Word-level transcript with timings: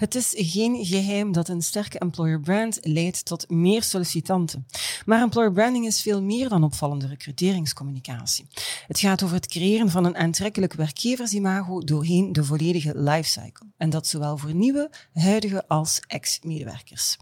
Het 0.00 0.14
is 0.14 0.32
geen 0.36 0.84
geheim 0.84 1.32
dat 1.32 1.48
een 1.48 1.62
sterke 1.62 1.98
employer 1.98 2.40
brand 2.40 2.78
leidt 2.82 3.24
tot 3.24 3.50
meer 3.50 3.82
sollicitanten. 3.82 4.66
Maar 5.06 5.22
employer 5.22 5.52
branding 5.52 5.86
is 5.86 6.02
veel 6.02 6.22
meer 6.22 6.48
dan 6.48 6.64
opvallende 6.64 7.06
recruteringscommunicatie. 7.06 8.46
Het 8.86 8.98
gaat 8.98 9.22
over 9.22 9.36
het 9.36 9.46
creëren 9.46 9.90
van 9.90 10.04
een 10.04 10.16
aantrekkelijk 10.16 10.72
werkgeversimago 10.72 11.80
doorheen 11.80 12.32
de 12.32 12.44
volledige 12.44 12.92
lifecycle. 13.00 13.66
En 13.76 13.90
dat 13.90 14.06
zowel 14.06 14.36
voor 14.36 14.54
nieuwe, 14.54 14.90
huidige 15.12 15.68
als 15.68 16.00
ex-medewerkers. 16.06 17.16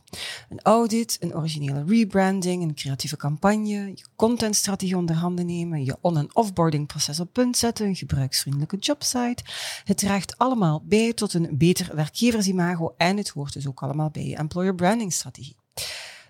Een 0.49 0.61
audit, 0.63 1.17
een 1.21 1.35
originele 1.35 1.85
rebranding, 1.87 2.63
een 2.63 2.75
creatieve 2.75 3.17
campagne, 3.17 3.87
je 3.87 4.05
contentstrategie 4.17 4.97
onder 4.97 5.17
handen 5.17 5.47
nemen, 5.47 5.85
je 5.85 5.97
on- 6.01 6.17
en 6.17 6.35
offboarding 6.37 6.87
proces 6.87 7.21
op 7.21 7.33
punt 7.33 7.57
zetten, 7.57 7.87
een 7.87 7.97
gebruiksvriendelijke 7.97 8.77
jobsite. 8.77 9.45
Het 9.85 9.99
draagt 9.99 10.39
allemaal 10.39 10.83
bij 10.85 11.13
tot 11.13 11.35
een 11.35 11.49
beter 11.53 11.97
werkgeversimago 11.97 12.67
en 12.97 13.17
het 13.17 13.29
hoort 13.29 13.53
dus 13.53 13.67
ook 13.69 13.83
allemaal 13.83 14.11
bij 14.11 14.27
je 14.27 14.37
employer 14.37 14.75
branding 14.75 15.13
strategie. 15.13 15.57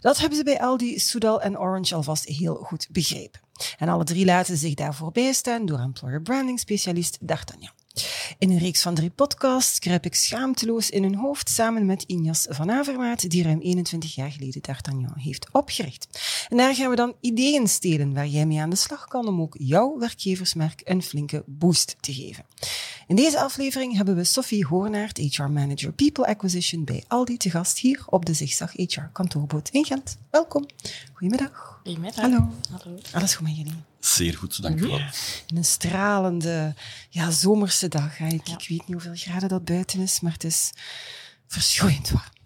Dat 0.01 0.19
hebben 0.19 0.39
ze 0.39 0.45
bij 0.45 0.61
Aldi, 0.61 0.99
Soudal 0.99 1.41
en 1.41 1.59
Orange 1.59 1.95
alvast 1.95 2.25
heel 2.25 2.55
goed 2.55 2.89
begrepen. 2.91 3.41
En 3.79 3.89
alle 3.89 4.05
drie 4.05 4.25
laten 4.25 4.57
zich 4.57 4.75
daarvoor 4.75 5.13
bijstaan 5.13 5.67
door 5.67 5.79
employer 5.79 6.23
branding 6.23 6.61
specialist 6.61 7.19
D'Artagnan. 7.21 7.71
In 8.39 8.51
een 8.51 8.59
reeks 8.59 8.83
van 8.83 8.95
drie 8.95 9.11
podcasts 9.11 9.79
kruip 9.79 10.05
ik 10.05 10.15
schaamteloos 10.15 10.91
in 10.91 11.03
hun 11.03 11.15
hoofd 11.15 11.51
samen 11.51 11.87
met 11.87 12.05
Injas 12.07 12.47
van 12.49 12.71
Avermaat, 12.71 13.31
die 13.31 13.43
ruim 13.43 13.61
21 13.61 14.15
jaar 14.15 14.31
geleden 14.31 14.63
D'Artagnan 14.63 15.13
heeft 15.17 15.47
opgericht. 15.53 16.09
En 16.49 16.57
daar 16.57 16.75
gaan 16.75 16.91
we 16.91 16.97
dan 16.97 17.15
ideeën 17.21 17.69
stelen 17.69 18.15
waar 18.15 18.27
jij 18.27 18.47
mee 18.47 18.61
aan 18.61 18.71
de 18.71 18.77
slag 18.77 19.09
kan 19.09 19.27
om 19.27 19.41
ook 19.41 19.57
jouw 19.59 19.99
werkgeversmerk 19.99 20.81
een 20.85 21.03
flinke 21.03 21.43
boost 21.47 21.97
te 22.01 22.15
geven. 22.15 22.45
In 23.07 23.17
deze 23.17 23.41
aflevering 23.41 23.97
hebben 23.97 24.17
we 24.17 24.25
Sophie 24.25 24.67
Hoornaert, 24.67 25.19
HR 25.19 25.43
Manager 25.43 25.93
People 25.93 26.27
Acquisition 26.27 26.85
bij 26.85 27.05
Aldi, 27.07 27.37
te 27.37 27.51
gast 27.51 27.79
hier 27.79 28.03
op 28.07 28.27
de 28.27 28.35
Zigzag 28.35 28.73
HR 28.73 29.01
kantoorboot 29.13 29.69
in 29.69 29.85
Gent. 29.85 30.17
Welkom. 30.31 30.67
Goedemiddag. 31.13 31.81
Goedemiddag. 31.85 32.21
Hallo. 32.21 32.49
Hallo. 32.71 32.99
Alles 33.13 33.35
goed 33.35 33.47
met 33.47 33.57
jullie? 33.57 33.75
Zeer 34.01 34.37
goed, 34.37 34.63
dank 34.63 34.81
u 34.81 34.87
wel. 34.87 35.01
In 35.47 35.57
een 35.57 35.65
stralende, 35.65 36.75
ja, 37.09 37.31
zomerse 37.31 37.89
dag. 37.89 38.19
Hè. 38.19 38.27
Ik, 38.27 38.49
ik 38.49 38.67
weet 38.69 38.69
niet 38.69 38.93
hoeveel 38.93 39.15
graden 39.15 39.49
dat 39.49 39.65
buiten 39.65 40.01
is, 40.01 40.21
maar 40.21 40.33
het 40.33 40.45
is 40.45 40.73
verschroeiend 41.47 42.11
warm. 42.11 42.37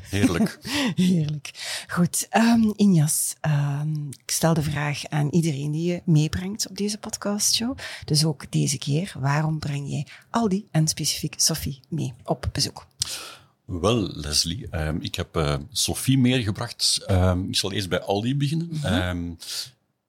Heerlijk. 0.00 0.58
Heerlijk. 0.94 1.50
Goed, 1.88 2.28
um, 2.36 2.72
Injas, 2.76 3.34
um, 3.40 4.08
ik 4.24 4.30
stel 4.30 4.54
de 4.54 4.62
vraag 4.62 5.06
aan 5.06 5.28
iedereen 5.30 5.70
die 5.70 5.92
je 5.92 6.02
meebrengt 6.04 6.68
op 6.68 6.76
deze 6.76 6.98
podcastshow. 6.98 7.78
Dus 8.04 8.24
ook 8.24 8.50
deze 8.50 8.78
keer, 8.78 9.14
waarom 9.18 9.58
breng 9.58 9.90
jij 9.90 10.06
Aldi 10.30 10.66
en 10.70 10.88
specifiek 10.88 11.34
Sophie 11.36 11.80
mee 11.88 12.12
op 12.24 12.48
bezoek? 12.52 12.86
Wel, 13.64 14.08
Leslie, 14.16 14.66
um, 14.70 15.00
ik 15.00 15.14
heb 15.14 15.36
uh, 15.36 15.56
Sophie 15.70 16.18
meegebracht. 16.18 17.04
ik 17.48 17.56
zal 17.56 17.72
eerst 17.72 17.88
bij 17.88 18.00
Aldi 18.00 18.36
beginnen. 18.36 18.68
Mm 18.70 18.80
-hmm. 18.80 19.36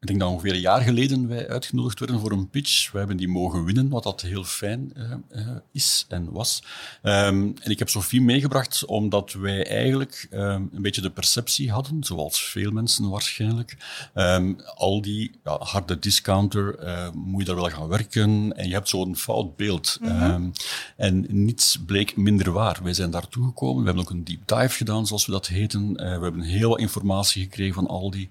Ik 0.03 0.09
denk 0.09 0.21
dat 0.21 0.29
ongeveer 0.29 0.53
een 0.53 0.59
jaar 0.59 0.81
geleden 0.81 1.27
wij 1.27 1.49
uitgenodigd 1.49 1.99
werden 1.99 2.19
voor 2.19 2.31
een 2.31 2.49
pitch. 2.49 2.91
We 2.91 2.97
hebben 2.97 3.17
die 3.17 3.27
mogen 3.27 3.65
winnen, 3.65 3.89
wat 3.89 4.03
dat 4.03 4.21
heel 4.21 4.43
fijn 4.43 4.93
uh, 4.97 5.11
uh, 5.31 5.47
is 5.71 6.05
en 6.09 6.31
was. 6.31 6.63
Um, 7.03 7.53
en 7.61 7.71
ik 7.71 7.79
heb 7.79 7.89
Sophie 7.89 8.21
meegebracht 8.21 8.85
omdat 8.85 9.33
wij 9.33 9.67
eigenlijk 9.67 10.27
um, 10.31 10.69
een 10.73 10.81
beetje 10.81 11.01
de 11.01 11.09
perceptie 11.09 11.71
hadden, 11.71 12.03
zoals 12.03 12.43
veel 12.43 12.71
mensen 12.71 13.09
waarschijnlijk. 13.09 13.77
Um, 14.15 14.59
al 14.75 15.01
die 15.01 15.31
ja, 15.43 15.57
harde 15.59 15.99
discounter, 15.99 16.83
uh, 16.83 17.09
moet 17.13 17.39
je 17.39 17.45
daar 17.45 17.55
wel 17.55 17.69
gaan 17.69 17.87
werken 17.87 18.57
en 18.57 18.67
je 18.67 18.73
hebt 18.73 18.89
zo'n 18.89 19.15
fout 19.15 19.55
beeld. 19.55 19.97
Mm 20.01 20.09
-hmm. 20.09 20.51
en 20.97 21.25
niets 21.29 21.79
bleek 21.85 22.15
minder 22.17 22.51
waar. 22.51 22.79
Wij 22.83 22.93
zijn 22.93 23.11
daartoe 23.11 23.45
gekomen. 23.45 23.79
We 23.79 23.85
hebben 23.85 24.03
ook 24.03 24.09
een 24.09 24.23
deep 24.23 24.47
dive 24.47 24.75
gedaan, 24.75 25.07
zoals 25.07 25.25
we 25.25 25.31
dat 25.31 25.47
heten. 25.47 25.93
we 25.93 26.03
hebben 26.03 26.41
heel 26.41 26.69
wat 26.69 26.79
informatie 26.79 27.43
gekregen 27.43 27.73
van 27.73 27.87
Aldi. 27.87 28.29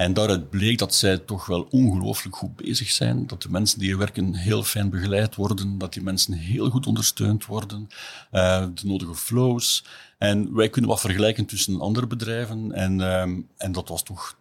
En 0.00 0.14
daaruit 0.14 0.50
bleek 0.50 0.78
dat 0.78 0.94
zij 0.94 1.09
toch 1.16 1.46
wel 1.46 1.66
ongelooflijk 1.70 2.36
goed 2.36 2.56
bezig 2.56 2.90
zijn. 2.90 3.26
Dat 3.26 3.42
de 3.42 3.50
mensen 3.50 3.78
die 3.78 3.88
hier 3.88 3.98
werken 3.98 4.34
heel 4.34 4.62
fijn 4.62 4.90
begeleid 4.90 5.34
worden. 5.34 5.78
Dat 5.78 5.92
die 5.92 6.02
mensen 6.02 6.32
heel 6.32 6.70
goed 6.70 6.86
ondersteund 6.86 7.46
worden. 7.46 7.88
Uh, 8.32 8.66
de 8.74 8.86
nodige 8.86 9.14
flows. 9.14 9.84
En 10.18 10.54
wij 10.54 10.68
kunnen 10.68 10.90
wat 10.90 11.00
vergelijken 11.00 11.46
tussen 11.46 11.80
andere 11.80 12.06
bedrijven. 12.06 12.72
En, 12.72 13.00
um, 13.00 13.48
en 13.56 13.72
dat 13.72 13.88
was 13.88 14.02
toch 14.02 14.38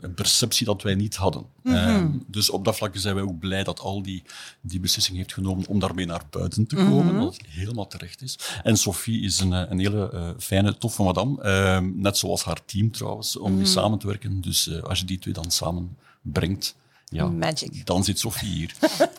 een 0.00 0.14
perceptie 0.14 0.66
dat 0.66 0.82
wij 0.82 0.94
niet 0.94 1.16
hadden. 1.16 1.44
Mm 1.62 1.74
-hmm. 1.74 1.96
um, 1.96 2.24
dus 2.26 2.50
op 2.50 2.64
dat 2.64 2.76
vlak 2.76 2.96
zijn 2.96 3.14
wij 3.14 3.24
ook 3.24 3.38
blij 3.38 3.64
dat 3.64 3.80
al 3.80 4.02
die, 4.02 4.22
die 4.60 4.80
beslissing 4.80 5.16
heeft 5.16 5.32
genomen 5.32 5.66
om 5.66 5.78
daarmee 5.78 6.06
naar 6.06 6.22
buiten 6.30 6.66
te 6.66 6.76
komen. 6.76 7.04
Mm 7.04 7.08
-hmm. 7.08 7.20
Dat 7.20 7.36
het 7.36 7.46
helemaal 7.46 7.86
terecht 7.86 8.22
is. 8.22 8.38
En 8.62 8.76
Sophie 8.76 9.22
is 9.22 9.40
een, 9.40 9.52
een 9.52 9.78
hele 9.78 10.10
uh, 10.14 10.30
fijne, 10.38 10.78
toffe 10.78 11.02
madame. 11.02 11.44
Uh, 11.44 11.90
net 11.94 12.18
zoals 12.18 12.44
haar 12.44 12.64
team 12.64 12.90
trouwens, 12.90 13.36
om 13.36 13.42
mm 13.42 13.48
-hmm. 13.48 13.56
mee 13.56 13.66
samen 13.66 13.98
te 13.98 14.06
werken. 14.06 14.40
Dus 14.40 14.66
uh, 14.66 14.82
als 14.82 14.98
je 14.98 15.04
die 15.04 15.18
twee 15.18 15.34
dan 15.34 15.50
samen 15.50 15.96
brengt, 16.22 16.76
ja, 17.10 17.26
Magic. 17.26 17.86
dan 17.86 18.04
zit 18.04 18.18
Sophie 18.18 18.48
hier. 18.48 18.74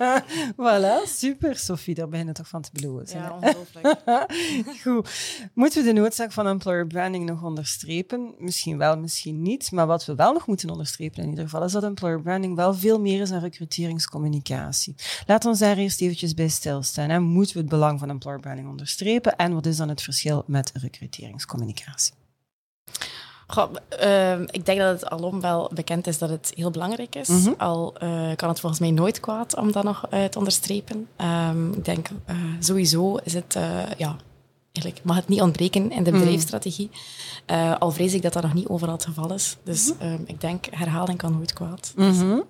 voilà, 0.62 1.08
super 1.08 1.56
Sophie, 1.56 1.96
daar 1.96 2.10
ben 2.10 2.26
je 2.26 2.32
toch 2.32 2.48
van 2.48 2.62
te 2.62 2.70
beloven. 2.74 3.18
Ja, 3.18 3.32
ongelooflijk. 3.42 3.96
Goed. 4.82 5.10
Moeten 5.54 5.82
we 5.84 5.94
de 5.94 6.00
noodzaak 6.00 6.32
van 6.32 6.48
employer 6.48 6.88
branding 6.88 7.26
nog 7.26 7.44
onderstrepen? 7.44 8.34
Misschien 8.38 8.78
wel, 8.78 8.98
misschien 8.98 9.42
niet. 9.42 9.72
Maar 9.72 9.88
wat 9.88 10.06
we 10.06 10.16
wel 10.16 10.34
nog 10.34 10.48
moeten 10.48 10.70
onderstrepen 10.70 11.24
in 11.24 11.30
ieder 11.30 11.44
geval, 11.44 11.64
is 11.64 11.72
dat 11.72 11.84
employer 11.84 12.22
branding 12.22 12.56
wel 12.56 12.74
veel 12.74 13.00
meer 13.00 13.22
is 13.22 13.30
dan 13.30 13.40
recruteringscommunicatie. 13.40 14.96
Laat 15.28 15.46
ons 15.46 15.60
daar 15.60 15.78
eerst 15.78 16.02
eventjes 16.02 16.34
bij 16.34 16.48
stilstaan. 16.48 17.10
Hè. 17.10 17.20
Moeten 17.20 17.54
we 17.56 17.62
het 17.62 17.70
belang 17.70 18.00
van 18.00 18.10
employer 18.10 18.40
branding 18.40 18.68
onderstrepen? 18.70 19.36
En 19.36 19.54
wat 19.54 19.66
is 19.66 19.78
dan 19.78 19.90
het 19.90 20.02
verschil 20.02 20.44
met 20.48 20.72
recruteringscommunicatie? 20.74 22.14
Goh, 23.52 23.72
uh, 24.04 24.40
ik 24.40 24.66
denk 24.66 24.80
dat 24.80 25.02
het 25.02 25.10
alom 25.10 25.42
wel 25.42 25.72
bekend 25.74 26.08
is 26.08 26.18
dat 26.18 26.30
het 26.30 26.52
heel 26.56 26.72
belangrijk 26.72 27.16
is. 27.16 27.28
Mm 27.28 27.44
-hmm. 27.44 27.54
Al 27.58 27.94
uh, 28.04 28.36
kan 28.36 28.50
het 28.50 28.60
volgens 28.60 28.82
mij 28.82 28.92
nooit 28.92 29.20
kwaad 29.20 29.56
om 29.56 29.72
dat 29.72 29.84
nog 29.84 30.06
uh, 30.14 30.24
te 30.24 30.38
onderstrepen. 30.38 31.08
Um, 31.50 31.74
ik 31.74 31.86
denk 31.86 32.10
uh, 32.10 32.36
sowieso 32.60 33.16
is 33.16 33.34
het, 33.34 33.58
ja, 33.98 34.16
eigenlijk 34.72 35.06
mag 35.06 35.16
het 35.16 35.28
niet 35.28 35.42
ontbreken 35.42 35.92
in 35.92 36.04
de 36.04 36.12
bedrijfsstrategie. 36.12 36.90
al 37.80 37.92
vrees 37.92 38.14
ik 38.14 38.22
dat 38.22 38.34
dat 38.34 38.44
nog 38.44 38.54
niet 38.54 38.68
overal 38.68 38.94
het 38.94 39.06
geval 39.06 39.34
is. 39.34 39.58
Dus 39.64 39.94
mm 39.94 39.96
-hmm. 40.00 40.24
ik 40.26 40.42
denk 40.42 40.66
herhaling 40.70 41.18
kan 41.18 41.32
nooit 41.32 41.54
kwaad. 41.54 41.94
Mm 41.96 42.12
-hmm. 42.12 42.44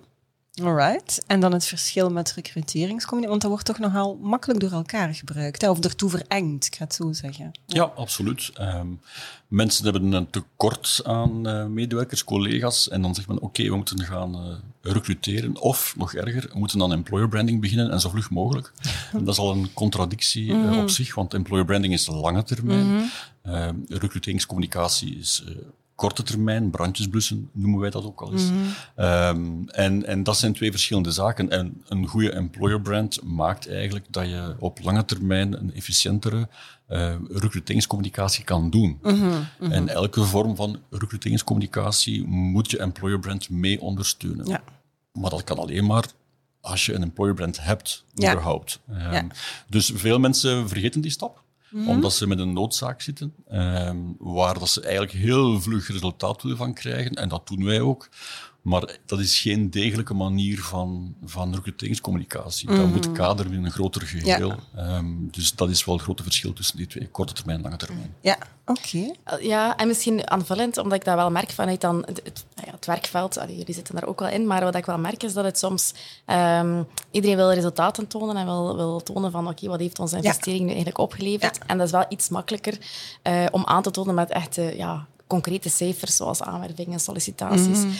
Alright. 0.60 1.22
En 1.26 1.40
dan 1.40 1.52
het 1.52 1.64
verschil 1.64 2.10
met 2.10 2.32
recruteringscommunicatie, 2.32 3.28
want 3.28 3.40
dat 3.40 3.50
wordt 3.50 3.66
toch 3.66 3.78
nogal 3.78 4.18
makkelijk 4.22 4.60
door 4.60 4.70
elkaar 4.70 5.14
gebruikt, 5.14 5.60
hè? 5.60 5.70
of 5.70 5.84
ertoe 5.84 6.10
verengd, 6.10 6.66
ik 6.66 6.74
ga 6.74 6.84
het 6.84 6.94
zo 6.94 7.12
zeggen. 7.12 7.50
Ja, 7.66 7.74
ja 7.74 7.82
absoluut. 7.82 8.50
Um, 8.60 9.00
mensen 9.48 9.84
hebben 9.84 10.12
een 10.12 10.30
tekort 10.30 11.00
aan 11.04 11.48
uh, 11.48 11.66
medewerkers, 11.66 12.24
collega's, 12.24 12.88
en 12.88 13.02
dan 13.02 13.14
zegt 13.14 13.28
men, 13.28 13.36
oké, 13.36 13.46
okay, 13.46 13.66
we 13.66 13.76
moeten 13.76 14.04
gaan 14.04 14.34
uh, 14.34 14.92
recruteren, 14.92 15.60
of 15.60 15.94
nog 15.96 16.14
erger, 16.14 16.50
we 16.52 16.58
moeten 16.58 16.78
dan 16.78 16.92
employer 16.92 17.28
branding 17.28 17.60
beginnen, 17.60 17.90
en 17.90 18.00
zo 18.00 18.08
vlug 18.08 18.30
mogelijk. 18.30 18.72
en 19.12 19.24
dat 19.24 19.34
is 19.34 19.40
al 19.40 19.52
een 19.52 19.72
contradictie 19.72 20.54
mm 20.54 20.64
-hmm. 20.64 20.72
uh, 20.72 20.82
op 20.82 20.90
zich, 20.90 21.14
want 21.14 21.34
employer 21.34 21.64
branding 21.64 21.92
is 21.92 22.06
lange 22.06 22.42
termijn, 22.42 22.86
mm 22.86 23.08
-hmm. 23.42 23.84
recruteringscommunicatie 23.88 25.18
is 25.18 25.44
korte 25.94 26.22
termijn, 26.22 26.70
brandjes 26.70 27.08
blussen 27.08 27.50
noemen 27.52 27.80
wij 27.80 27.90
dat 27.90 28.04
ook 28.04 28.20
al 28.20 28.32
eens. 28.32 28.50
Mm 28.50 28.62
-hmm. 28.96 29.04
um, 29.04 29.68
en, 29.68 30.06
en 30.06 30.22
dat 30.22 30.36
zijn 30.36 30.52
twee 30.52 30.70
verschillende 30.70 31.10
zaken. 31.10 31.50
En 31.50 31.82
een 31.88 32.06
goede 32.06 32.30
employer 32.30 32.80
brand 32.80 33.22
maakt 33.24 33.68
eigenlijk 33.68 34.06
dat 34.10 34.28
je 34.28 34.56
op 34.58 34.78
lange 34.82 35.04
termijn 35.04 35.58
een 35.58 35.74
efficiëntere 35.74 36.48
uh, 36.88 37.14
recruteringscommunicatie 37.28 38.44
kan 38.44 38.70
doen. 38.70 38.98
Mm 39.02 39.10
-hmm, 39.10 39.28
mm 39.28 39.46
-hmm. 39.58 39.72
En 39.72 39.88
elke 39.88 40.24
vorm 40.24 40.56
van 40.56 40.78
recruteringscommunicatie 40.90 42.26
moet 42.26 42.70
je 42.70 42.78
employer 42.78 43.18
brand 43.18 43.50
mee 43.50 43.80
ondersteunen. 43.80 44.46
Ja. 44.46 44.62
Maar 45.12 45.30
dat 45.30 45.44
kan 45.44 45.58
alleen 45.58 45.86
maar 45.86 46.04
als 46.60 46.86
je 46.86 46.94
een 46.94 47.02
employer 47.02 47.34
brand 47.34 47.64
hebt, 47.64 48.04
ja. 48.14 48.30
überhaupt. 48.32 48.80
Um, 48.90 48.96
ja. 48.96 49.26
Dus 49.68 49.92
veel 49.94 50.18
mensen 50.18 50.68
vergeten 50.68 51.00
die 51.00 51.10
stap. 51.10 51.42
-hmm. 51.72 51.88
Omdat 51.88 52.12
ze 52.12 52.26
met 52.26 52.38
een 52.38 52.52
noodzaak 52.52 53.00
zitten, 53.00 53.34
um, 53.52 54.16
waar 54.18 54.58
dat 54.58 54.68
ze 54.68 54.80
eigenlijk 54.80 55.12
heel 55.12 55.60
vlug 55.60 55.88
resultaat 55.88 56.42
willen 56.42 56.58
van 56.58 56.74
krijgen. 56.74 57.12
En 57.12 57.28
dat 57.28 57.48
doen 57.48 57.64
wij 57.64 57.80
ook. 57.80 58.08
Maar 58.62 58.98
dat 59.06 59.18
is 59.18 59.40
geen 59.40 59.70
degelijke 59.70 60.14
manier 60.14 60.62
van, 60.62 61.14
van 61.24 61.54
recruteringscommunicatie. 61.54 62.68
Dat 62.68 62.86
moet 62.86 63.12
kaderen 63.12 63.52
in 63.52 63.64
een 63.64 63.70
groter 63.70 64.02
geheel. 64.02 64.54
Ehm, 64.76 65.06
dus 65.30 65.54
dat 65.54 65.70
is 65.70 65.84
wel 65.84 65.94
het 65.94 66.04
grote 66.04 66.22
verschil 66.22 66.52
tussen 66.52 66.76
die 66.76 66.86
twee, 66.86 67.08
korte 67.08 67.32
termijn 67.32 67.56
en 67.56 67.64
lange 67.64 67.76
termijn. 67.76 68.14
Ja, 68.20 68.38
oké. 68.66 69.12
Ja, 69.40 69.76
en 69.76 69.86
misschien 69.86 70.30
aanvullend, 70.30 70.78
omdat 70.78 70.98
ik 70.98 71.04
dat 71.04 71.14
wel 71.14 71.30
merk 71.30 71.50
vanuit 71.50 71.80
dan 71.80 72.02
het, 72.06 72.20
het, 72.24 72.44
nou 72.54 72.66
ja, 72.66 72.72
het 72.72 72.86
werkveld. 72.86 73.38
Allee, 73.38 73.56
jullie 73.56 73.74
zitten 73.74 73.94
daar 73.94 74.06
ook 74.06 74.20
wel 74.20 74.28
in, 74.28 74.46
maar 74.46 74.64
wat 74.64 74.74
ik 74.74 74.86
wel 74.86 74.98
merk 74.98 75.22
is 75.22 75.32
dat 75.32 75.44
het 75.44 75.58
soms... 75.58 75.94
Um, 76.26 76.86
iedereen 77.10 77.36
wil 77.36 77.52
resultaten 77.52 78.06
tonen 78.06 78.36
en 78.36 78.44
wil, 78.44 78.76
wil 78.76 79.02
tonen 79.02 79.30
van 79.30 79.48
oké, 79.48 79.66
wat 79.68 79.80
heeft 79.80 79.98
onze 79.98 80.16
investering 80.16 80.60
nu 80.60 80.66
eigenlijk 80.66 80.98
opgeleverd? 80.98 81.58
En 81.66 81.78
dat 81.78 81.86
is 81.86 81.92
wel 81.92 82.04
iets 82.08 82.28
makkelijker 82.28 82.78
uh, 83.22 83.46
om 83.50 83.64
aan 83.64 83.82
te 83.82 83.90
tonen 83.90 84.14
met 84.14 84.30
echte 84.30 84.76
ja, 84.76 85.06
concrete 85.32 85.68
cijfers, 85.68 86.16
zoals 86.16 86.42
aanwervingen, 86.42 87.00
sollicitaties. 87.00 87.78
Mm 87.84 87.90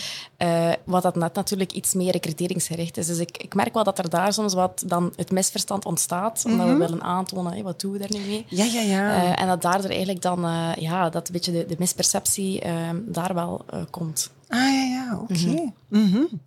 uh, 0.42 0.72
wat 0.84 1.02
dat 1.02 1.16
net 1.16 1.34
natuurlijk 1.34 1.72
iets 1.72 1.94
meer 1.94 2.12
recruteringsgericht 2.12 2.96
is. 2.96 3.06
Dus 3.06 3.18
ik, 3.18 3.38
ik 3.38 3.54
merk 3.54 3.74
wel 3.74 3.84
dat 3.84 3.98
er 3.98 4.10
daar 4.10 4.32
soms 4.32 4.54
wat 4.54 4.82
dan 4.86 5.12
het 5.16 5.30
misverstand 5.30 5.84
ontstaat, 5.84 6.42
omdat 6.44 6.66
we 6.66 6.72
mhm. 6.72 6.82
willen 6.82 7.02
aantonen, 7.02 7.62
wat 7.62 7.80
doen 7.80 7.92
we 7.92 7.98
daar 7.98 8.12
nu 8.12 8.20
mee? 8.26 8.44
Ja, 8.48 8.64
ja, 8.64 8.80
ja. 8.80 9.22
Uh, 9.22 9.40
en 9.40 9.46
dat 9.46 9.62
daardoor 9.62 9.90
eigenlijk 9.90 10.22
dan, 10.22 10.44
uh, 10.44 10.74
ja, 10.74 11.10
dat 11.10 11.26
een 11.26 11.32
beetje 11.32 11.52
de, 11.52 11.66
de 11.66 11.76
misperceptie 11.78 12.62
daar 12.94 13.34
wel 13.34 13.64
komt. 13.90 14.30
Ah 14.48 14.58
ja, 14.58 14.82
ja, 14.82 15.01
oké. 15.20 15.32
Okay. 15.32 15.72
Mhm. 15.88 16.00
Mm 16.00 16.12
-hmm. 16.12 16.40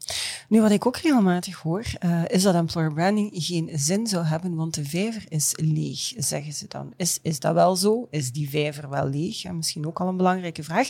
Nu, 0.50 0.62
wat 0.62 0.71
ik 0.71 0.85
ook 0.85 0.97
regelmatig 0.97 1.56
hoor, 1.56 1.85
uh, 2.06 2.21
is 2.27 2.44
dat 2.44 2.56
employer 2.56 2.94
branding 2.94 3.29
geen 3.33 3.69
zin 3.73 4.07
zou 4.07 4.25
hebben, 4.25 4.56
want 4.56 4.73
de 4.73 4.85
vijver 4.85 5.25
is 5.29 5.53
leeg, 5.56 6.13
zeggen 6.17 6.53
ze 6.53 6.65
dan. 6.67 6.94
Is, 6.97 7.19
is 7.21 7.39
dat 7.39 7.53
wel 7.53 7.75
zo? 7.75 8.07
Is 8.09 8.31
die 8.31 8.50
vijver 8.50 8.89
wel 8.89 9.07
leeg? 9.07 9.41
Ja, 9.41 9.51
misschien 9.51 9.88
ook 9.88 10.00
al 10.00 10.07
een 10.07 10.17
belangrijke 10.17 10.63
vraag. 10.63 10.89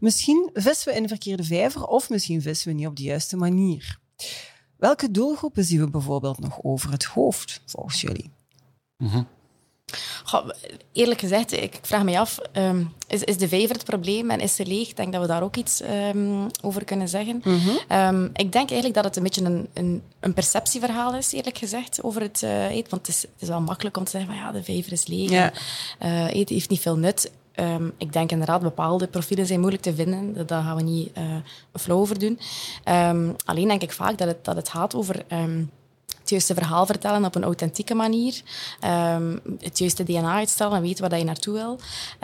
Misschien 0.00 0.50
vissen 0.52 0.88
we 0.88 0.96
in 0.96 1.02
de 1.02 1.08
verkeerde 1.08 1.44
vijver, 1.44 1.84
of 1.84 2.10
misschien 2.10 2.42
vissen 2.42 2.68
we 2.68 2.74
niet 2.74 2.86
op 2.86 2.96
de 2.96 3.02
juiste 3.02 3.36
manier. 3.36 3.98
Welke 4.76 5.10
doelgroepen 5.10 5.64
zien 5.64 5.80
we 5.80 5.90
bijvoorbeeld 5.90 6.38
nog 6.38 6.62
over 6.62 6.90
het 6.90 7.04
hoofd, 7.04 7.62
volgens 7.66 8.00
jullie? 8.00 8.30
Mm 8.96 9.08
-hmm. 9.08 9.26
Goh, 10.24 10.48
eerlijk 10.92 11.20
gezegd, 11.20 11.52
ik 11.52 11.78
vraag 11.82 12.02
me 12.02 12.18
af, 12.18 12.38
um, 12.52 12.92
is, 13.08 13.24
is 13.24 13.36
de 13.36 13.48
vijver 13.48 13.74
het 13.74 13.84
probleem 13.84 14.30
en 14.30 14.40
is 14.40 14.54
ze 14.54 14.66
leeg? 14.66 14.88
Ik 14.88 14.96
denk 14.96 15.12
dat 15.12 15.20
we 15.20 15.26
daar 15.26 15.42
ook 15.42 15.56
iets 15.56 15.82
um, 15.82 16.46
over 16.62 16.84
kunnen 16.84 17.08
zeggen. 17.08 17.40
Mm 17.44 17.58
-hmm. 17.58 17.98
um, 17.98 18.30
ik 18.32 18.52
denk 18.52 18.70
eigenlijk 18.70 18.94
dat 18.94 19.04
het 19.04 19.16
een 19.16 19.22
beetje 19.22 19.44
een, 19.44 19.68
een, 19.74 20.02
een 20.20 20.34
perceptieverhaal 20.34 21.14
is, 21.14 21.32
eerlijk 21.32 21.58
gezegd, 21.58 22.02
over 22.02 22.22
het 22.22 22.42
uh, 22.44 22.70
eten. 22.70 22.90
Want 22.90 23.06
het 23.06 23.16
is, 23.16 23.22
het 23.22 23.42
is 23.42 23.48
wel 23.48 23.60
makkelijk 23.60 23.96
om 23.96 24.04
te 24.04 24.10
zeggen 24.10 24.30
van 24.30 24.38
ja, 24.38 24.52
de 24.52 24.62
vijver 24.62 24.92
is 24.92 25.06
leeg. 25.06 25.30
Ja. 25.30 25.52
En, 25.98 26.10
uh, 26.10 26.34
eten 26.34 26.54
heeft 26.54 26.70
niet 26.70 26.80
veel 26.80 26.96
nut. 26.96 27.30
Um, 27.54 27.92
ik 27.98 28.12
denk 28.12 28.30
inderdaad, 28.30 28.60
bepaalde 28.60 29.06
profielen 29.06 29.46
zijn 29.46 29.60
moeilijk 29.60 29.82
te 29.82 29.94
vinden. 29.94 30.34
Dat, 30.34 30.48
daar 30.48 30.62
gaan 30.62 30.76
we 30.76 30.82
niet 30.82 31.10
uh, 31.18 31.24
flauw 31.72 31.98
over 31.98 32.18
doen. 32.18 32.40
Um, 32.84 33.36
alleen 33.44 33.68
denk 33.68 33.82
ik 33.82 33.92
vaak 33.92 34.18
dat 34.18 34.28
het, 34.28 34.44
dat 34.44 34.56
het 34.56 34.68
gaat 34.68 34.94
over 34.94 35.24
um, 35.32 35.70
het 36.30 36.38
juiste 36.38 36.64
verhaal 36.64 36.86
vertellen 36.86 37.24
op 37.24 37.34
een 37.34 37.44
authentieke 37.44 37.94
manier. 37.94 38.42
Um, 39.14 39.40
het 39.58 39.78
juiste 39.78 40.04
DNA 40.04 40.34
uitstellen 40.34 40.76
en 40.76 40.82
weten 40.82 41.08
waar 41.08 41.18
je 41.18 41.24
naartoe 41.24 41.54
wil. 41.54 41.78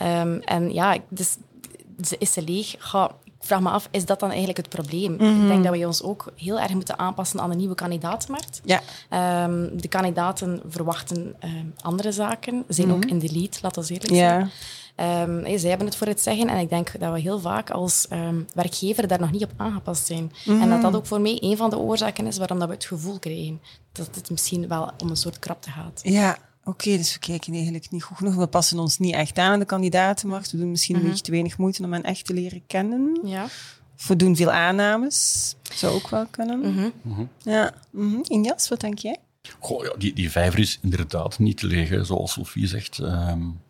Um, 0.07 0.41
en 0.41 0.73
ja, 0.73 0.97
dus, 1.09 1.37
is 2.19 2.33
ze 2.33 2.43
leeg? 2.43 2.75
Ga, 2.79 3.11
ik 3.25 3.33
vraag 3.53 3.61
me 3.61 3.71
af, 3.71 3.89
is 3.91 4.05
dat 4.05 4.21
dan 4.21 4.29
eigenlijk 4.29 4.59
het 4.59 4.69
probleem? 4.69 5.13
Mm 5.13 5.19
-hmm. 5.19 5.43
Ik 5.43 5.49
denk 5.49 5.61
mhm. 5.61 5.63
dat 5.63 5.79
we 5.79 5.87
ons 5.87 6.03
ook 6.03 6.33
heel 6.37 6.61
erg 6.61 6.75
moeten 6.75 6.99
aanpassen 6.99 7.41
aan 7.41 7.51
de 7.51 7.57
nieuwe 7.57 7.75
kandidatenmarkt. 7.75 8.61
Ja. 8.65 8.81
Um, 9.45 9.81
de 9.81 9.89
kandidaten 9.89 10.63
verwachten 10.69 11.37
andere 11.81 12.13
zaken, 12.13 12.65
zijn 12.69 12.87
mm 12.87 12.93
-hmm. 12.93 13.03
ook 13.03 13.11
in 13.11 13.19
de 13.19 13.33
lead, 13.33 13.59
laten 13.63 13.83
we 13.83 13.93
eerlijk 13.93 14.15
zijn. 14.15 14.41
Ja. 14.41 14.49
Um, 15.01 15.45
hey, 15.45 15.59
zij 15.59 15.69
hebben 15.69 15.87
het 15.87 15.97
voor 15.97 16.07
het 16.07 16.21
zeggen 16.21 16.49
en 16.49 16.59
ik 16.59 16.69
denk 16.69 17.01
dat 17.01 17.13
we 17.13 17.21
heel 17.21 17.41
vaak 17.41 17.71
als 17.71 18.07
um, 18.13 18.47
werkgever 18.55 19.09
daar 19.09 19.21
nog 19.21 19.31
niet 19.31 19.43
op 19.43 19.53
aangepast 19.57 20.07
zijn. 20.07 20.33
Mm. 20.45 20.63
En 20.63 20.69
dat 20.69 20.83
dat 20.83 20.97
ook 20.97 21.07
voor 21.07 21.21
mij 21.21 21.39
een 21.41 21.57
van 21.57 21.71
de 21.71 21.79
oorzaken 21.79 22.27
is 22.27 22.39
waarom 22.39 22.59
dat 22.59 22.69
we 22.69 22.75
het 22.75 22.85
gevoel 22.85 23.19
krijgen 23.19 23.61
dat 23.93 24.15
het 24.15 24.31
misschien 24.31 24.69
wel 24.69 24.91
om 24.99 25.11
een 25.11 25.17
soort 25.17 25.39
krapte 25.39 25.71
gaat. 25.71 26.01
Ja, 26.03 26.39
Oké, 26.67 26.85
okay, 26.85 26.97
dus 26.97 27.13
we 27.13 27.19
kijken 27.19 27.53
eigenlijk 27.53 27.91
niet 27.91 28.03
goed 28.03 28.17
genoeg. 28.17 28.35
We 28.35 28.47
passen 28.47 28.79
ons 28.79 28.99
niet 28.99 29.15
echt 29.15 29.39
aan 29.39 29.53
aan 29.53 29.59
de 29.59 29.65
kandidatenmarkt. 29.65 30.51
We 30.51 30.59
doen 30.59 30.71
misschien 30.71 30.95
mm 30.95 31.01
-hmm. 31.01 31.11
een 31.11 31.17
beetje 31.17 31.31
te 31.31 31.37
weinig 31.37 31.59
moeite 31.59 31.83
om 31.83 31.93
hen 31.93 32.03
echt 32.03 32.25
te 32.25 32.35
leren 32.35 32.63
kennen. 32.67 33.19
Ja. 33.25 33.45
Of 33.99 34.07
we 34.09 34.17
doen 34.17 34.37
veel 34.37 34.51
aannames. 34.51 35.55
Zou 35.75 35.95
ook 35.95 36.09
wel 36.09 36.27
kunnen. 36.31 36.59
Mm 36.59 36.77
-hmm. 36.77 36.93
Mm 37.03 37.15
-hmm. 37.15 37.29
Ja. 37.39 37.75
Mm 37.91 38.11
-hmm. 38.11 38.23
Injas, 38.29 38.69
wat 38.69 38.81
denk 38.81 38.99
jij? 38.99 39.17
Goh, 39.59 39.85
ja, 39.85 39.95
die, 39.99 40.15
die 40.15 40.31
vijver 40.31 40.59
is 40.59 40.79
inderdaad 40.83 41.39
niet 41.39 41.57
te 41.57 41.67
liggen, 41.67 42.07
zoals 42.07 42.33
Sophie 42.33 42.67
zegt. 42.67 42.99
Um, 42.99 43.61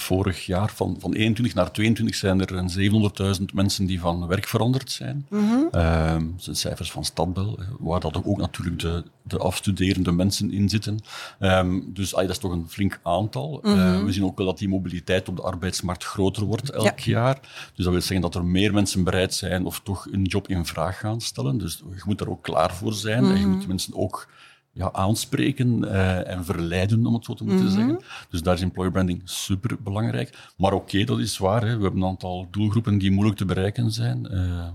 vorig 0.00 0.46
jaar, 0.46 0.70
van, 0.74 0.96
van 0.98 1.12
21 1.12 1.54
naar 1.54 1.72
22, 1.72 2.14
zijn 2.14 2.40
er 2.40 3.38
700.000 3.38 3.44
mensen 3.54 3.86
die 3.86 4.00
van 4.00 4.26
werk 4.26 4.46
veranderd 4.46 4.90
zijn. 4.90 5.26
Mm 5.28 5.48
-hmm. 5.48 5.68
uh, 5.74 6.12
dat 6.12 6.22
zijn 6.36 6.56
cijfers 6.56 6.90
van 6.90 7.04
Stadbel, 7.04 7.58
waar 7.78 8.00
dat 8.00 8.24
ook 8.24 8.36
natuurlijk 8.36 8.78
de, 8.78 9.04
de 9.22 9.38
afstuderende 9.38 10.12
mensen 10.12 10.52
in 10.52 10.68
zitten. 10.68 10.98
Um, 11.40 11.90
dus 11.92 12.14
ay, 12.14 12.22
dat 12.22 12.30
is 12.30 12.38
toch 12.38 12.52
een 12.52 12.68
flink 12.68 13.00
aantal. 13.02 13.60
Mm 13.62 13.72
-hmm. 13.72 13.94
uh, 13.94 14.04
we 14.04 14.12
zien 14.12 14.24
ook 14.24 14.36
wel 14.36 14.46
dat 14.46 14.58
die 14.58 14.68
mobiliteit 14.68 15.28
op 15.28 15.36
de 15.36 15.42
arbeidsmarkt 15.42 16.04
groter 16.04 16.44
wordt 16.44 16.70
elk 16.70 16.98
ja. 16.98 17.12
jaar. 17.12 17.38
Dus 17.74 17.84
dat 17.84 17.92
wil 17.92 18.02
zeggen 18.02 18.20
dat 18.20 18.34
er 18.34 18.44
meer 18.44 18.74
mensen 18.74 19.04
bereid 19.04 19.34
zijn 19.34 19.66
of 19.66 19.80
toch 19.80 20.06
een 20.10 20.24
job 20.24 20.48
in 20.48 20.66
vraag 20.66 20.98
gaan 20.98 21.20
stellen. 21.20 21.58
Dus 21.58 21.82
je 21.94 22.02
moet 22.06 22.18
daar 22.18 22.28
ook 22.28 22.42
klaar 22.42 22.74
voor 22.74 22.92
zijn. 22.92 23.22
Mm 23.22 23.24
-hmm. 23.24 23.34
En 23.34 23.40
je 23.40 23.46
moet 23.46 23.66
mensen 23.66 23.94
ook 23.94 24.28
ja, 24.72 24.92
aanspreken 24.92 25.84
uh, 25.84 26.28
en 26.28 26.44
verleiden, 26.44 27.06
om 27.06 27.14
het 27.14 27.24
zo 27.24 27.34
te 27.34 27.44
moeten 27.44 27.64
mm 27.64 27.70
-hmm. 27.70 27.78
zeggen. 27.78 28.04
Dus 28.30 28.42
daar 28.42 28.54
is 28.54 28.60
employer 28.60 28.92
branding 28.92 29.20
super 29.24 29.82
belangrijk. 29.82 30.52
Maar 30.56 30.72
oké, 30.72 30.82
okay, 30.82 31.04
dat 31.04 31.18
is 31.18 31.38
waar. 31.38 31.62
Hè. 31.62 31.76
We 31.76 31.82
hebben 31.82 32.02
een 32.02 32.08
aantal 32.08 32.48
doelgroepen 32.50 32.98
die 32.98 33.10
moeilijk 33.10 33.38
te 33.38 33.44
bereiken 33.44 33.92
zijn. 33.92 34.28
Uh, 34.30 34.68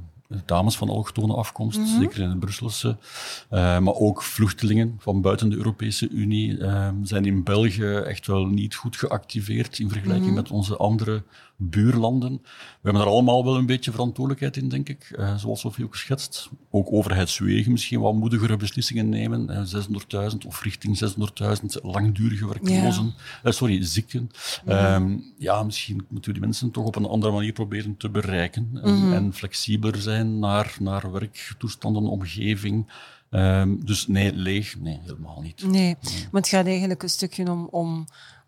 dames 0.46 0.76
van 0.76 0.90
allochtone 0.90 1.34
afkomst, 1.34 1.78
mm 1.78 1.86
-hmm. 1.86 2.02
zeker 2.02 2.22
in 2.22 2.30
het 2.30 2.40
Brusselse. 2.40 2.98
Uh, 3.52 3.80
maar 3.80 3.96
ook 3.96 4.22
vluchtelingen 4.24 4.96
van 5.00 5.22
buiten 5.22 5.50
de 5.50 5.56
Europese 5.56 6.10
Unie 6.10 6.58
zijn 7.04 7.26
in 7.26 7.44
België 7.44 7.96
echt 7.96 8.28
wel 8.28 8.46
niet 8.46 8.76
goed 8.76 8.96
geactiveerd 8.96 9.80
in 9.80 9.90
vergelijking 9.90 10.30
mm 10.30 10.34
-hmm. 10.34 10.42
met 10.42 10.52
onze 10.52 10.78
andere 10.78 11.24
buurlanden. 11.58 12.42
We 12.42 12.80
hebben 12.82 13.02
er 13.02 13.08
allemaal 13.08 13.44
wel 13.46 13.58
een 13.58 13.66
beetje 13.66 13.92
verantwoordelijkheid 13.92 14.58
in, 14.58 14.70
denk 14.70 14.90
ik. 14.90 15.16
Uh, 15.20 15.36
zoals 15.38 15.60
Sofie 15.60 15.86
ook 15.86 15.96
geschetst. 15.96 16.50
Ook 16.70 16.92
overheidswegen 16.92 17.72
misschien 17.72 18.00
wat 18.00 18.14
moedigere 18.14 18.58
beslissingen 18.58 19.10
nemen. 19.10 19.50
Uh, 19.50 20.32
600.000 20.32 20.38
of 20.48 20.64
richting 20.64 21.16
600.000 21.42 21.82
langdurige 21.82 22.48
werklozen. 22.48 23.14
Yeah. 23.44 23.54
Sorry, 23.54 23.84
zieken. 23.84 24.32
Yeah. 24.66 24.96
Um, 24.96 25.34
ja, 25.38 25.64
misschien 25.64 26.06
moeten 26.10 26.34
we 26.34 26.40
die 26.40 26.48
mensen 26.48 26.72
toch 26.72 26.86
op 26.86 26.96
een 26.96 27.06
andere 27.06 27.34
manier 27.34 27.54
proberen 27.54 27.98
te 27.98 28.10
bereiken. 28.10 28.70
En, 28.84 29.14
en 29.14 29.34
flexibeler 29.34 30.02
zijn 30.02 30.25
naar, 30.26 30.76
naar 30.80 31.12
werktoestanden, 31.12 32.08
omgeving. 32.08 32.92
Um, 33.30 33.86
dus 33.86 34.08
nee, 34.08 34.34
leeg, 34.34 34.80
nee, 34.80 35.00
helemaal 35.02 35.42
niet. 35.42 35.64
Nee, 35.64 35.72
nee, 35.72 35.98
maar 36.32 36.42
het 36.42 36.50
gaat 36.50 36.66
eigenlijk 36.66 37.04
een 37.04 37.10
stukje 37.10 37.52
om, 37.52 37.68
om 37.72 38.06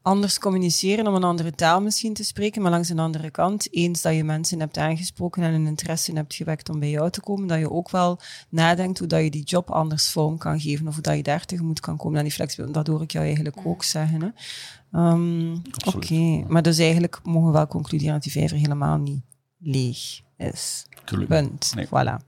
anders 0.08 0.40
communiceren, 0.40 1.08
om 1.08 1.16
een 1.16 1.24
andere 1.24 1.52
taal 1.52 1.82
misschien 1.82 2.14
te 2.14 2.24
spreken, 2.24 2.62
maar 2.62 2.72
langs 2.72 2.90
een 2.90 3.00
andere 3.00 3.32
kant, 3.32 3.74
eens 3.74 4.02
dat 4.02 4.16
je 4.16 4.24
mensen 4.24 4.60
hebt 4.60 4.78
aangesproken 4.78 5.44
en 5.44 5.54
een 5.54 5.68
interesse 5.68 6.14
hebt 6.14 6.34
gewekt 6.34 6.70
om 6.70 6.80
bij 6.80 6.90
jou 6.90 7.10
te 7.10 7.22
komen, 7.22 7.48
dat 7.48 7.60
je 7.60 7.72
ook 7.72 7.90
wel 7.90 8.20
nadenkt 8.50 9.00
hoe 9.00 9.08
dat 9.08 9.24
je 9.24 9.30
die 9.30 9.44
job 9.44 9.70
anders 9.70 10.10
vorm 10.10 10.38
kan 10.38 10.60
geven 10.60 10.88
of 10.88 10.94
hoe 10.94 11.04
dat 11.04 11.16
je 11.16 11.24
daar 11.24 11.46
tegemoet 11.46 11.80
kan 11.80 11.98
komen 11.98 12.18
aan 12.18 12.24
die 12.24 12.34
flexibiliteit. 12.34 12.86
Dat 12.86 12.94
hoor 12.96 13.04
ik 13.04 13.12
jou 13.12 13.26
eigenlijk 13.26 13.58
ook 13.64 13.84
zeggen. 13.84 14.22
Hè. 14.22 14.30
Um, 15.00 15.62
Oké, 15.86 15.98
okay. 15.98 16.46
maar 16.48 16.62
dus 16.62 16.78
eigenlijk 16.78 17.20
mogen 17.24 17.48
we 17.48 17.54
wel 17.54 17.68
concluderen 17.68 18.14
dat 18.14 18.24
die 18.24 18.32
vijver 18.32 18.58
helemaal 18.58 18.98
niet 18.98 19.22
leeg 19.58 20.26
is. 20.38 20.86
Tuurlijk. 21.06 21.30
Punt. 21.30 21.72
Nee. 21.76 21.86
Voilà. 21.86 22.26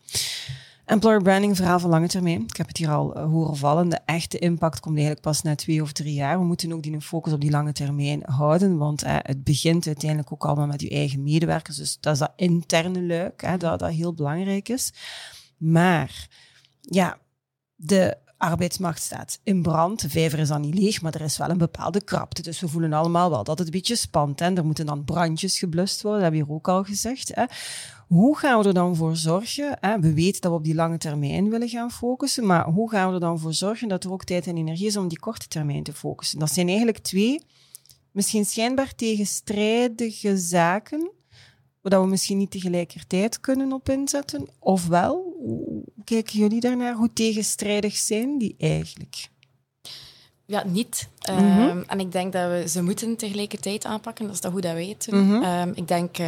Employer 0.89 1.21
branding, 1.21 1.55
verhaal 1.55 1.79
van 1.79 1.89
lange 1.89 2.07
termijn. 2.07 2.41
Ik 2.41 2.57
heb 2.57 2.67
het 2.67 2.77
hier 2.77 2.89
al 2.89 3.17
uh, 3.17 3.23
horen 3.23 3.57
vallen. 3.57 3.89
De 3.89 3.99
echte 4.05 4.39
impact 4.39 4.79
komt 4.79 4.95
eigenlijk 4.95 5.25
pas 5.25 5.41
na 5.41 5.55
twee 5.55 5.81
of 5.81 5.91
drie 5.91 6.13
jaar. 6.13 6.39
We 6.39 6.45
moeten 6.45 6.73
ook 6.73 6.83
die 6.83 7.01
focus 7.01 7.33
op 7.33 7.41
die 7.41 7.51
lange 7.51 7.71
termijn 7.71 8.21
houden, 8.25 8.77
want 8.77 9.03
uh, 9.03 9.15
het 9.17 9.43
begint 9.43 9.87
uiteindelijk 9.87 10.33
ook 10.33 10.45
allemaal 10.45 10.67
met 10.67 10.81
je 10.81 10.89
eigen 10.89 11.23
medewerkers. 11.23 11.77
Dus 11.77 11.97
dat 11.99 12.13
is 12.13 12.19
dat 12.19 12.33
interne 12.35 13.01
luik, 13.01 13.41
hè, 13.41 13.57
dat, 13.57 13.79
dat 13.79 13.91
heel 13.91 14.13
belangrijk 14.13 14.69
is. 14.69 14.93
Maar 15.57 16.27
ja, 16.81 17.17
de 17.75 18.17
arbeidsmarkt 18.39 19.01
staat 19.01 19.39
in 19.43 19.61
brand. 19.61 20.01
De 20.01 20.09
vijver 20.09 20.39
is 20.39 20.47
dan 20.47 20.61
niet 20.61 20.79
leeg, 20.79 21.01
maar 21.01 21.13
er 21.13 21.21
is 21.21 21.37
wel 21.37 21.49
een 21.49 21.57
bepaalde 21.57 22.03
krapte. 22.03 22.41
Dus 22.41 22.59
we 22.59 22.67
voelen 22.67 22.93
allemaal 22.93 23.29
wel 23.29 23.43
dat 23.43 23.57
het 23.57 23.67
een 23.67 23.73
beetje 23.73 23.95
spant. 23.95 24.39
Hè. 24.39 24.53
Er 24.53 24.65
moeten 24.65 24.85
dan 24.85 25.05
brandjes 25.05 25.59
geblust 25.59 26.01
worden, 26.01 26.21
dat 26.21 26.29
heb 26.29 26.39
je 26.39 26.45
hier 26.45 26.55
ook 26.55 26.67
al 26.67 26.83
gezegd. 26.83 27.35
Hè. 27.35 27.43
Hoe 28.07 28.37
gaan 28.37 28.61
we 28.61 28.67
er 28.67 28.73
dan 28.73 28.95
voor 28.95 29.15
zorgen? 29.15 29.77
Hè? 29.79 29.99
We 29.99 30.13
weten 30.13 30.41
dat 30.41 30.51
we 30.51 30.57
op 30.57 30.63
die 30.63 30.75
lange 30.75 30.97
termijn 30.97 31.49
willen 31.49 31.69
gaan 31.69 31.91
focussen, 31.91 32.45
maar 32.45 32.65
hoe 32.65 32.89
gaan 32.89 33.07
we 33.07 33.13
er 33.13 33.19
dan 33.19 33.39
voor 33.39 33.53
zorgen 33.53 33.87
dat 33.87 34.03
er 34.03 34.11
ook 34.11 34.23
tijd 34.23 34.47
en 34.47 34.57
energie 34.57 34.87
is 34.87 34.97
om 34.97 35.07
die 35.07 35.19
korte 35.19 35.47
termijn 35.47 35.83
te 35.83 35.93
focussen? 35.93 36.39
Dat 36.39 36.51
zijn 36.51 36.67
eigenlijk 36.67 36.97
twee 36.97 37.41
misschien 38.11 38.45
schijnbaar 38.45 38.95
tegenstrijdige 38.95 40.37
zaken, 40.37 41.11
waar 41.81 42.01
we 42.01 42.07
misschien 42.07 42.37
niet 42.37 42.51
tegelijkertijd 42.51 43.39
kunnen 43.39 43.73
op 43.73 43.89
inzetten. 43.89 44.47
Ofwel, 44.59 45.28
hoe 45.39 45.83
kijken 46.03 46.39
jullie 46.39 46.59
daarnaar? 46.59 46.95
Hoe 46.95 47.13
tegenstrijdig 47.13 47.95
zijn 47.95 48.37
die 48.37 48.55
eigenlijk? 48.57 49.29
ja, 50.49 50.63
niet. 50.65 51.09
Ehm, 51.19 51.81
en 51.87 51.99
ik 51.99 52.11
denk 52.11 52.33
dat 52.33 52.49
we 52.49 52.63
ze 52.67 52.83
moeten 52.83 53.15
tegelijkertijd 53.15 53.85
aanpakken. 53.85 54.25
Dat 54.25 54.33
is 54.33 54.41
dat 54.41 54.51
hoe 54.51 54.61
dat 54.61 55.05
doen. 55.05 55.43
Ehm, 55.43 55.71
ik 55.73 55.87
denk, 55.87 56.17
uh, 56.17 56.27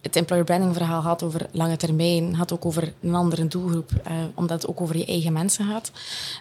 het 0.00 0.16
employer 0.16 0.44
branding 0.44 0.74
verhaal 0.74 1.02
gaat 1.02 1.22
over 1.22 1.46
lange 1.52 1.76
termijn, 1.76 2.36
gaat 2.36 2.52
ook 2.52 2.64
over 2.64 2.92
een 3.02 3.14
andere 3.14 3.46
doelgroep, 3.46 3.90
uh, 4.08 4.12
omdat 4.34 4.62
het 4.62 4.70
ook 4.70 4.80
over 4.80 4.96
je 4.96 5.06
eigen 5.06 5.32
mensen 5.32 5.66
gaat. 5.66 5.90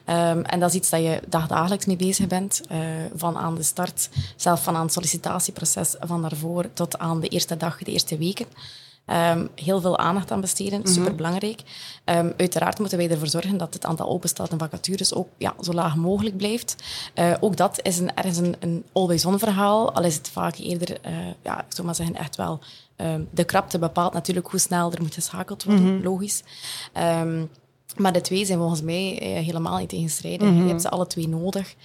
Um, 0.07 0.41
en 0.41 0.60
dat 0.60 0.69
is 0.69 0.75
iets 0.75 0.89
dat 0.89 1.01
je 1.01 1.19
dagdagelijks 1.27 1.86
mee 1.86 1.95
bezig 1.95 2.27
bent, 2.27 2.62
uh, 2.72 2.77
van 3.15 3.38
aan 3.38 3.55
de 3.55 3.63
start, 3.63 4.10
zelf 4.36 4.63
van 4.63 4.75
aan 4.75 4.83
het 4.83 4.93
sollicitatieproces, 4.93 5.95
van 6.00 6.22
daarvoor 6.22 6.74
tot 6.74 6.98
aan 6.98 7.19
de 7.19 7.27
eerste 7.27 7.57
dag, 7.57 7.77
de 7.77 7.91
eerste 7.91 8.17
weken. 8.17 8.45
Um, 9.07 9.50
heel 9.55 9.81
veel 9.81 9.98
aandacht 9.98 10.31
aan 10.31 10.41
besteden, 10.41 10.79
mm 10.79 10.86
super 10.86 11.15
belangrijk. 11.15 11.62
Um, 12.05 12.33
uiteraard 12.38 12.79
moeten 12.79 12.98
wij 12.98 13.10
ervoor 13.10 13.27
zorgen 13.27 13.57
dat 13.57 13.74
het 13.74 13.86
aantal 13.86 14.10
openstaande 14.10 14.57
vacatures 14.57 15.13
ook 15.13 15.27
ja, 15.38 15.53
zo 15.60 15.74
laag 15.74 15.95
mogelijk 15.95 16.38
blijft. 16.38 16.75
Uh, 17.15 17.33
ook 17.39 17.57
dat 17.57 17.79
is 17.81 18.00
een, 18.00 18.15
ergens 18.15 18.38
een, 18.38 18.55
een 18.60 18.83
always-on 18.91 19.39
verhaal, 19.39 19.93
al 19.93 20.03
is 20.03 20.15
het 20.15 20.29
vaak 20.29 20.55
eerder, 20.55 20.98
uh, 21.05 21.12
ja, 21.41 21.60
ik 21.60 21.74
zou 21.74 21.86
maar 21.86 21.95
zeggen, 21.95 22.15
echt 22.15 22.36
wel 22.36 22.60
um, 22.98 23.27
de 23.31 23.43
krapte 23.43 23.79
bepaalt 23.79 24.13
natuurlijk 24.13 24.48
hoe 24.48 24.60
snel 24.60 24.91
er 24.91 25.01
moet 25.01 25.13
geschakeld 25.13 25.63
worden, 25.63 25.83
mm 25.83 25.89
-hmm. 25.89 26.03
logisch. 26.03 26.43
Maar 27.97 28.13
de 28.13 28.21
twee 28.21 28.45
zijn 28.45 28.59
volgens 28.59 28.81
mij 28.81 29.19
eh, 29.19 29.45
helemaal 29.45 29.77
niet 29.77 29.89
tegenstrijdig. 29.89 30.47
Mm 30.47 30.53
-hmm. 30.53 30.63
Je 30.63 30.69
hebt 30.69 30.81
ze 30.81 30.89
alle 30.89 31.07
twee 31.07 31.27
nodig 31.27 31.75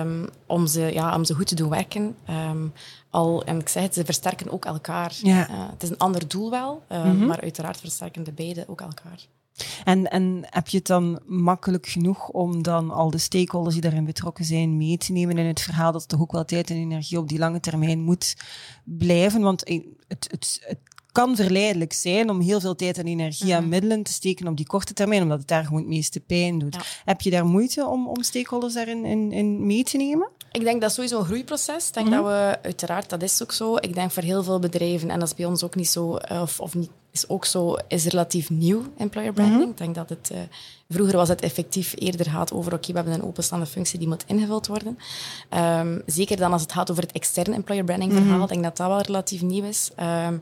um, 0.00 0.28
om, 0.46 0.66
ze, 0.66 0.80
ja, 0.92 1.14
om 1.14 1.24
ze 1.24 1.34
goed 1.34 1.46
te 1.46 1.54
doen 1.54 1.70
werken. 1.70 2.16
Um, 2.50 2.72
al, 3.10 3.44
en 3.44 3.60
ik 3.60 3.68
zeg 3.68 3.82
het, 3.82 3.94
ze 3.94 4.04
versterken 4.04 4.50
ook 4.50 4.64
elkaar. 4.64 5.12
Ja. 5.22 5.50
Uh, 5.50 5.70
het 5.70 5.82
is 5.82 5.90
een 5.90 5.98
ander 5.98 6.28
doel 6.28 6.50
wel, 6.50 6.82
mm 6.88 7.02
-hmm. 7.02 7.26
maar 7.26 7.40
uiteraard 7.40 7.80
versterken 7.80 8.24
de 8.24 8.32
beide 8.32 8.64
ook 8.68 8.80
elkaar. 8.80 9.26
En, 9.84 10.10
en 10.10 10.40
heb 10.44 10.68
je 10.68 10.76
het 10.76 10.86
dan 10.86 11.20
makkelijk 11.26 11.86
genoeg 11.86 12.28
om 12.28 12.62
dan 12.62 12.90
al 12.90 13.10
de 13.10 13.18
stakeholders 13.18 13.74
die 13.74 13.84
daarin 13.84 14.04
betrokken 14.04 14.44
zijn 14.44 14.76
mee 14.76 14.98
te 14.98 15.12
nemen 15.12 15.38
in 15.38 15.46
het 15.46 15.60
verhaal 15.60 15.92
dat 15.92 16.08
toch 16.08 16.20
ook 16.20 16.32
wel 16.32 16.44
tijd 16.44 16.70
en 16.70 16.76
energie 16.76 17.18
op 17.18 17.28
die 17.28 17.38
lange 17.38 17.60
termijn 17.60 18.00
moet 18.00 18.36
blijven? 18.84 19.40
Want 19.40 19.68
het, 20.08 20.28
het, 20.30 20.60
het 20.60 20.78
kan 21.14 21.36
verleidelijk 21.36 21.92
zijn 21.92 22.30
om 22.30 22.40
heel 22.40 22.60
veel 22.60 22.74
tijd 22.74 22.98
en 22.98 23.06
energie 23.06 23.46
mm-hmm. 23.46 23.62
en 23.62 23.68
middelen 23.68 24.02
te 24.02 24.12
steken 24.12 24.48
op 24.48 24.56
die 24.56 24.66
korte 24.66 24.92
termijn, 24.92 25.22
omdat 25.22 25.38
het 25.38 25.48
daar 25.48 25.64
gewoon 25.64 25.80
het 25.80 25.88
meeste 25.88 26.20
pijn 26.20 26.58
doet. 26.58 26.74
Ja. 26.74 26.82
Heb 27.04 27.20
je 27.20 27.30
daar 27.30 27.46
moeite 27.46 27.86
om, 27.86 28.08
om 28.08 28.22
stakeholders 28.22 28.74
daarin 28.74 29.04
in, 29.04 29.32
in 29.32 29.66
mee 29.66 29.84
te 29.84 29.96
nemen? 29.96 30.28
Ik 30.52 30.64
denk 30.64 30.80
dat 30.80 30.90
is 30.90 30.94
sowieso 30.94 31.18
een 31.18 31.24
groeiproces. 31.24 31.88
Ik 31.88 31.94
denk 31.94 32.06
mm-hmm. 32.06 32.22
dat 32.22 32.32
we, 32.32 32.58
uiteraard, 32.62 33.10
dat 33.10 33.22
is 33.22 33.42
ook 33.42 33.52
zo. 33.52 33.76
Ik 33.76 33.94
denk 33.94 34.10
voor 34.10 34.22
heel 34.22 34.42
veel 34.42 34.58
bedrijven, 34.58 35.10
en 35.10 35.18
dat 35.18 35.28
is 35.28 35.34
bij 35.34 35.46
ons 35.46 35.64
ook 35.64 35.74
niet 35.74 35.88
zo, 35.88 36.18
of, 36.30 36.60
of 36.60 36.74
niet, 36.74 36.90
is 37.14 37.28
ook 37.28 37.44
zo, 37.44 37.76
is 37.88 38.04
relatief 38.06 38.50
nieuw, 38.50 38.82
employer 38.96 39.32
branding. 39.32 39.58
Mm-hmm. 39.58 39.72
Ik 39.72 39.78
denk 39.78 39.94
dat 39.94 40.08
het, 40.08 40.30
uh, 40.32 40.38
vroeger 40.88 41.16
was 41.16 41.28
het 41.28 41.40
effectief 41.40 41.92
eerder 41.96 42.30
gaat 42.30 42.52
over, 42.52 42.72
oké, 42.72 42.90
okay, 42.90 42.94
we 42.94 43.08
hebben 43.08 43.24
een 43.24 43.28
openstaande 43.28 43.66
functie 43.66 43.98
die 43.98 44.08
moet 44.08 44.24
ingevuld 44.26 44.66
worden. 44.66 44.98
Um, 45.80 46.02
zeker 46.06 46.36
dan 46.36 46.52
als 46.52 46.62
het 46.62 46.72
gaat 46.72 46.90
over 46.90 47.02
het 47.02 47.12
externe 47.12 47.54
employer 47.54 47.84
branding 47.84 48.12
verhaal, 48.12 48.30
mm-hmm. 48.30 48.46
denk 48.46 48.62
dat 48.62 48.76
dat 48.76 48.86
wel 48.86 49.00
relatief 49.00 49.42
nieuw 49.42 49.64
is. 49.64 49.90
Um, 50.26 50.40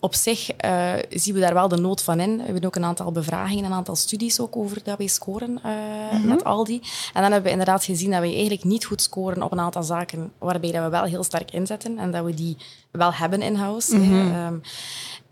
op 0.00 0.14
zich 0.14 0.50
uh, 0.64 0.92
zien 1.10 1.34
we 1.34 1.40
daar 1.40 1.54
wel 1.54 1.68
de 1.68 1.76
nood 1.76 2.02
van 2.02 2.20
in. 2.20 2.36
We 2.36 2.42
hebben 2.42 2.64
ook 2.64 2.76
een 2.76 2.84
aantal 2.84 3.12
bevragingen, 3.12 3.64
een 3.64 3.72
aantal 3.72 3.96
studies 3.96 4.40
ook 4.40 4.56
over 4.56 4.80
dat 4.84 4.98
wij 4.98 5.06
scoren 5.06 5.50
uh, 5.50 5.72
mm-hmm. 6.12 6.28
met 6.28 6.44
Aldi. 6.44 6.80
En 7.12 7.22
dan 7.22 7.32
hebben 7.32 7.42
we 7.42 7.50
inderdaad 7.50 7.84
gezien 7.84 8.10
dat 8.10 8.20
we 8.20 8.26
eigenlijk 8.26 8.64
niet 8.64 8.84
goed 8.84 9.02
scoren 9.02 9.42
op 9.42 9.52
een 9.52 9.60
aantal 9.60 9.82
zaken 9.82 10.32
waarbij 10.38 10.72
dat 10.72 10.84
we 10.84 10.90
wel 10.90 11.04
heel 11.04 11.22
sterk 11.22 11.50
inzetten 11.50 11.98
en 11.98 12.10
dat 12.10 12.24
we 12.24 12.34
die 12.34 12.56
wel 12.90 13.12
hebben 13.12 13.42
in-house. 13.42 13.96
Mm-hmm. 13.96 14.46
Um, 14.46 14.62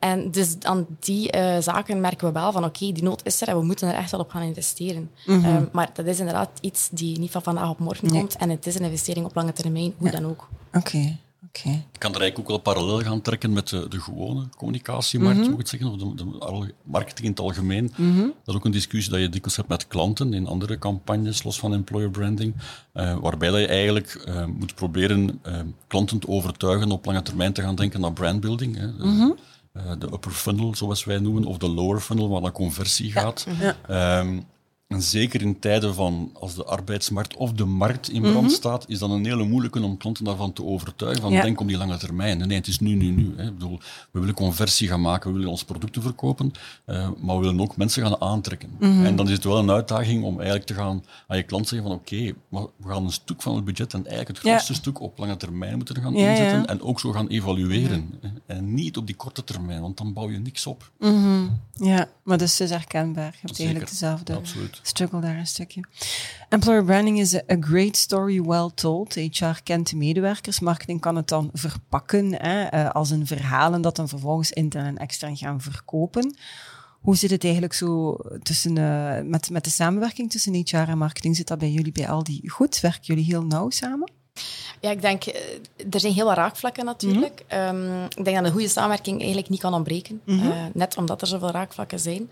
en 0.06 0.30
dus 0.30 0.56
aan 0.62 0.86
die 1.00 1.36
uh, 1.36 1.56
zaken 1.60 2.00
merken 2.00 2.26
we 2.26 2.32
wel 2.32 2.52
van 2.52 2.64
oké, 2.64 2.82
okay, 2.82 2.92
die 2.92 3.02
nood 3.02 3.20
is 3.24 3.40
er 3.40 3.48
en 3.48 3.58
we 3.58 3.64
moeten 3.64 3.88
er 3.88 3.94
echt 3.94 4.10
wel 4.10 4.20
op 4.20 4.30
gaan 4.30 4.42
investeren. 4.42 5.10
Mm-hmm. 5.26 5.56
um, 5.56 5.68
maar 5.72 5.90
dat 5.92 6.06
is 6.06 6.18
inderdaad 6.18 6.50
iets 6.60 6.88
die 6.92 7.18
niet 7.18 7.30
van 7.30 7.42
vandaag 7.42 7.70
op 7.70 7.78
morgen 7.78 8.08
nee. 8.08 8.18
komt 8.18 8.36
en 8.36 8.50
het 8.50 8.66
is 8.66 8.74
een 8.74 8.84
investering 8.84 9.26
op 9.26 9.34
lange 9.34 9.52
termijn, 9.52 9.94
hoe 9.96 10.06
ja. 10.06 10.12
dan 10.12 10.30
ook. 10.30 10.48
Oké. 10.68 10.78
Okay. 10.78 11.18
Okay. 11.48 11.72
Ik 11.92 11.98
kan 11.98 12.14
er 12.14 12.20
eigenlijk 12.20 12.50
ook 12.50 12.64
wel 12.64 12.74
parallel 12.74 13.00
gaan 13.00 13.20
trekken 13.20 13.52
met 13.52 13.68
de, 13.68 13.88
de 13.88 14.00
gewone 14.00 14.48
communicatiemarkt, 14.56 15.36
mm-hmm. 15.36 15.52
moet 15.52 15.60
ik 15.60 15.66
zeggen, 15.68 15.90
of 15.90 15.96
de, 15.96 16.14
de, 16.14 16.74
marketing 16.82 17.26
in 17.26 17.30
het 17.30 17.40
algemeen. 17.40 17.92
Mm-hmm. 17.96 18.22
Dat 18.44 18.54
is 18.54 18.54
ook 18.54 18.64
een 18.64 18.70
discussie 18.70 19.12
dat 19.12 19.20
je 19.20 19.28
dikwijls 19.28 19.56
hebt 19.56 19.68
met 19.68 19.86
klanten 19.86 20.34
in 20.34 20.46
andere 20.46 20.78
campagnes, 20.78 21.42
los 21.42 21.58
van 21.58 21.72
employer 21.72 22.10
branding, 22.10 22.54
uh, 22.94 23.16
waarbij 23.16 23.50
dat 23.50 23.60
je 23.60 23.66
eigenlijk 23.66 24.24
uh, 24.28 24.44
moet 24.44 24.74
proberen 24.74 25.40
uh, 25.46 25.58
klanten 25.86 26.18
te 26.18 26.28
overtuigen 26.28 26.90
op 26.90 27.04
lange 27.04 27.22
termijn 27.22 27.52
te 27.52 27.62
gaan 27.62 27.74
denken 27.74 28.00
naar 28.00 28.12
brandbuilding. 28.12 28.76
Hè. 28.76 28.86
Mm-hmm. 28.86 29.36
De 29.98 30.06
upper 30.12 30.30
funnel, 30.30 30.74
zoals 30.74 31.04
wij 31.04 31.18
noemen, 31.18 31.44
of 31.44 31.58
de 31.58 31.68
lower 31.68 32.00
funnel, 32.00 32.28
waar 32.28 32.40
de 32.40 32.52
conversie 32.52 33.12
gaat. 33.12 33.46
Um, 33.90 34.46
en 34.86 35.02
zeker 35.02 35.42
in 35.42 35.58
tijden 35.58 35.94
van 35.94 36.30
als 36.32 36.54
de 36.54 36.64
arbeidsmarkt 36.64 37.36
of 37.36 37.52
de 37.52 37.64
markt 37.64 38.08
in 38.10 38.20
brand 38.20 38.36
mm 38.36 38.40
-hmm. 38.40 38.50
staat, 38.50 38.84
is 38.88 38.98
dat 38.98 39.10
een 39.10 39.24
hele 39.24 39.44
moeilijke 39.44 39.82
om 39.82 39.96
klanten 39.96 40.24
daarvan 40.24 40.52
te 40.52 40.64
overtuigen. 40.64 41.22
Van 41.22 41.32
ja. 41.32 41.42
denk 41.42 41.60
om 41.60 41.66
die 41.66 41.76
lange 41.76 41.96
termijn. 41.96 42.38
Nee, 42.38 42.56
het 42.56 42.66
is 42.66 42.78
nu, 42.78 42.94
nu, 42.94 43.10
nu. 43.10 43.34
Hè. 43.36 43.44
Ik 43.46 43.52
bedoel, 43.52 43.78
we 44.10 44.20
willen 44.20 44.34
conversie 44.34 44.88
gaan 44.88 45.00
maken, 45.00 45.30
we 45.30 45.36
willen 45.36 45.50
ons 45.50 45.64
producten 45.64 46.02
verkopen, 46.02 46.52
uh, 46.86 47.08
maar 47.20 47.36
we 47.36 47.42
willen 47.42 47.60
ook 47.60 47.76
mensen 47.76 48.02
gaan 48.02 48.20
aantrekken. 48.20 48.68
Mm 48.78 48.90
-hmm. 48.90 49.04
En 49.04 49.16
dan 49.16 49.26
is 49.26 49.32
het 49.32 49.44
wel 49.44 49.58
een 49.58 49.70
uitdaging 49.70 50.24
om 50.24 50.34
eigenlijk 50.34 50.66
te 50.66 50.74
gaan 50.74 51.04
aan 51.26 51.36
je 51.36 51.42
klant 51.42 51.68
zeggen 51.68 51.88
van 51.88 51.96
oké, 51.96 52.14
okay, 52.14 52.70
we 52.76 52.88
gaan 52.88 53.04
een 53.04 53.12
stuk 53.12 53.42
van 53.42 53.54
het 53.54 53.64
budget 53.64 53.94
en 53.94 54.06
eigenlijk 54.06 54.28
het 54.28 54.38
grootste 54.38 54.72
ja. 54.72 54.78
stuk 54.78 55.00
op 55.00 55.18
lange 55.18 55.36
termijn 55.36 55.76
moeten 55.76 56.02
gaan 56.02 56.14
ja, 56.14 56.30
inzetten 56.30 56.66
en 56.66 56.82
ook 56.82 57.00
zo 57.00 57.12
gaan 57.12 57.28
evalueren. 57.28 58.20
En 58.46 58.74
niet 58.74 58.96
op 58.96 59.06
die 59.06 59.16
korte 59.16 59.44
termijn, 59.44 59.80
want 59.80 59.96
dan 59.96 60.12
bouw 60.12 60.30
je 60.30 60.38
niks 60.38 60.66
op. 60.66 60.90
Mm 60.98 61.22
-hmm. 61.22 61.60
Ja, 61.72 62.08
maar 62.22 62.38
dat 62.38 62.48
is 62.48 62.56
dus 62.56 62.70
herkenbaar. 62.70 63.32
Je 63.32 63.46
hebt 63.46 63.58
eigenlijk 63.58 63.90
dezelfde... 63.90 64.34
Absoluut 64.34 64.75
struggle 64.82 65.20
daar 65.20 65.36
een 65.36 65.46
stukje. 65.46 65.84
Employer 66.48 66.84
branding 66.84 67.18
is 67.20 67.34
a 67.34 67.56
great 67.60 67.96
story 67.96 68.42
well 68.42 68.70
told. 68.74 69.14
HR 69.14 69.62
kent 69.62 69.90
de 69.90 69.96
medewerkers. 69.96 70.60
Marketing 70.60 71.00
kan 71.00 71.16
het 71.16 71.28
dan 71.28 71.50
verpakken 71.52 72.42
hè, 72.42 72.92
als 72.92 73.10
een 73.10 73.26
verhaal 73.26 73.72
en 73.72 73.82
dat 73.82 73.96
dan 73.96 74.08
vervolgens 74.08 74.52
intern 74.52 74.86
en 74.86 74.96
extern 74.96 75.36
gaan 75.36 75.60
verkopen. 75.60 76.36
Hoe 77.00 77.16
zit 77.16 77.30
het 77.30 77.44
eigenlijk 77.44 77.72
zo 77.72 78.16
tussen, 78.42 78.76
uh, 78.76 79.20
met, 79.22 79.50
met 79.50 79.64
de 79.64 79.70
samenwerking 79.70 80.30
tussen 80.30 80.54
HR 80.54 80.76
en 80.76 80.98
marketing? 80.98 81.36
Zit 81.36 81.46
dat 81.48 81.58
bij 81.58 81.70
jullie 81.70 81.92
bij 81.92 82.08
Aldi 82.08 82.48
goed? 82.48 82.80
Werken 82.80 83.02
jullie 83.02 83.24
heel 83.24 83.44
nauw 83.44 83.70
samen? 83.70 84.10
Ja, 84.80 84.90
ik 84.90 85.00
denk, 85.00 85.24
er 85.90 86.00
zijn 86.00 86.12
heel 86.12 86.24
wat 86.24 86.36
raakvlakken 86.36 86.84
natuurlijk. 86.84 87.44
Mm 87.48 87.58
-hmm. 87.58 87.76
um, 87.76 88.04
ik 88.04 88.24
denk 88.24 88.36
dat 88.36 88.44
een 88.44 88.52
goede 88.52 88.68
samenwerking 88.68 89.18
eigenlijk 89.18 89.48
niet 89.48 89.60
kan 89.60 89.74
ontbreken. 89.74 90.20
Mm 90.24 90.38
-hmm. 90.38 90.50
uh, 90.50 90.56
net 90.72 90.96
omdat 90.96 91.20
er 91.20 91.26
zoveel 91.26 91.50
raakvlakken 91.50 92.00
zijn. 92.00 92.30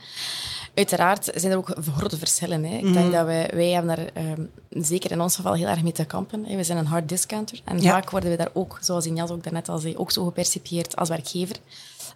Uiteraard 0.75 1.31
zijn 1.35 1.53
er 1.53 1.59
ook 1.59 1.75
grote 1.97 2.19
verschillen. 2.19 2.65
Hè. 2.65 2.75
Ik 2.75 2.81
mm 2.81 2.87
-hmm. 2.87 2.93
denk 2.93 3.13
dat 3.13 3.27
wij, 3.27 3.51
wij 3.55 3.69
hebben 3.69 3.97
daar 3.97 4.25
um, 4.39 4.51
zeker 4.69 5.11
in 5.11 5.21
ons 5.21 5.37
geval 5.37 5.55
heel 5.55 5.67
erg 5.67 5.83
mee 5.83 5.93
te 5.93 6.05
kampen. 6.05 6.45
Hè. 6.45 6.57
We 6.57 6.65
zijn 6.65 6.79
een 6.79 6.87
hard 6.87 7.09
discounter. 7.09 7.61
En 7.65 7.81
ja. 7.81 7.91
vaak 7.91 8.11
worden 8.11 8.31
we 8.31 8.37
daar 8.37 8.51
ook, 8.53 8.79
zoals 8.81 9.07
Injas 9.07 9.31
ook 9.31 9.43
daarnet 9.43 9.69
al 9.69 9.79
zei, 9.79 9.97
ook 9.97 10.11
zo 10.11 10.25
gepercipieerd 10.25 10.97
als 10.97 11.09
werkgever. 11.09 11.57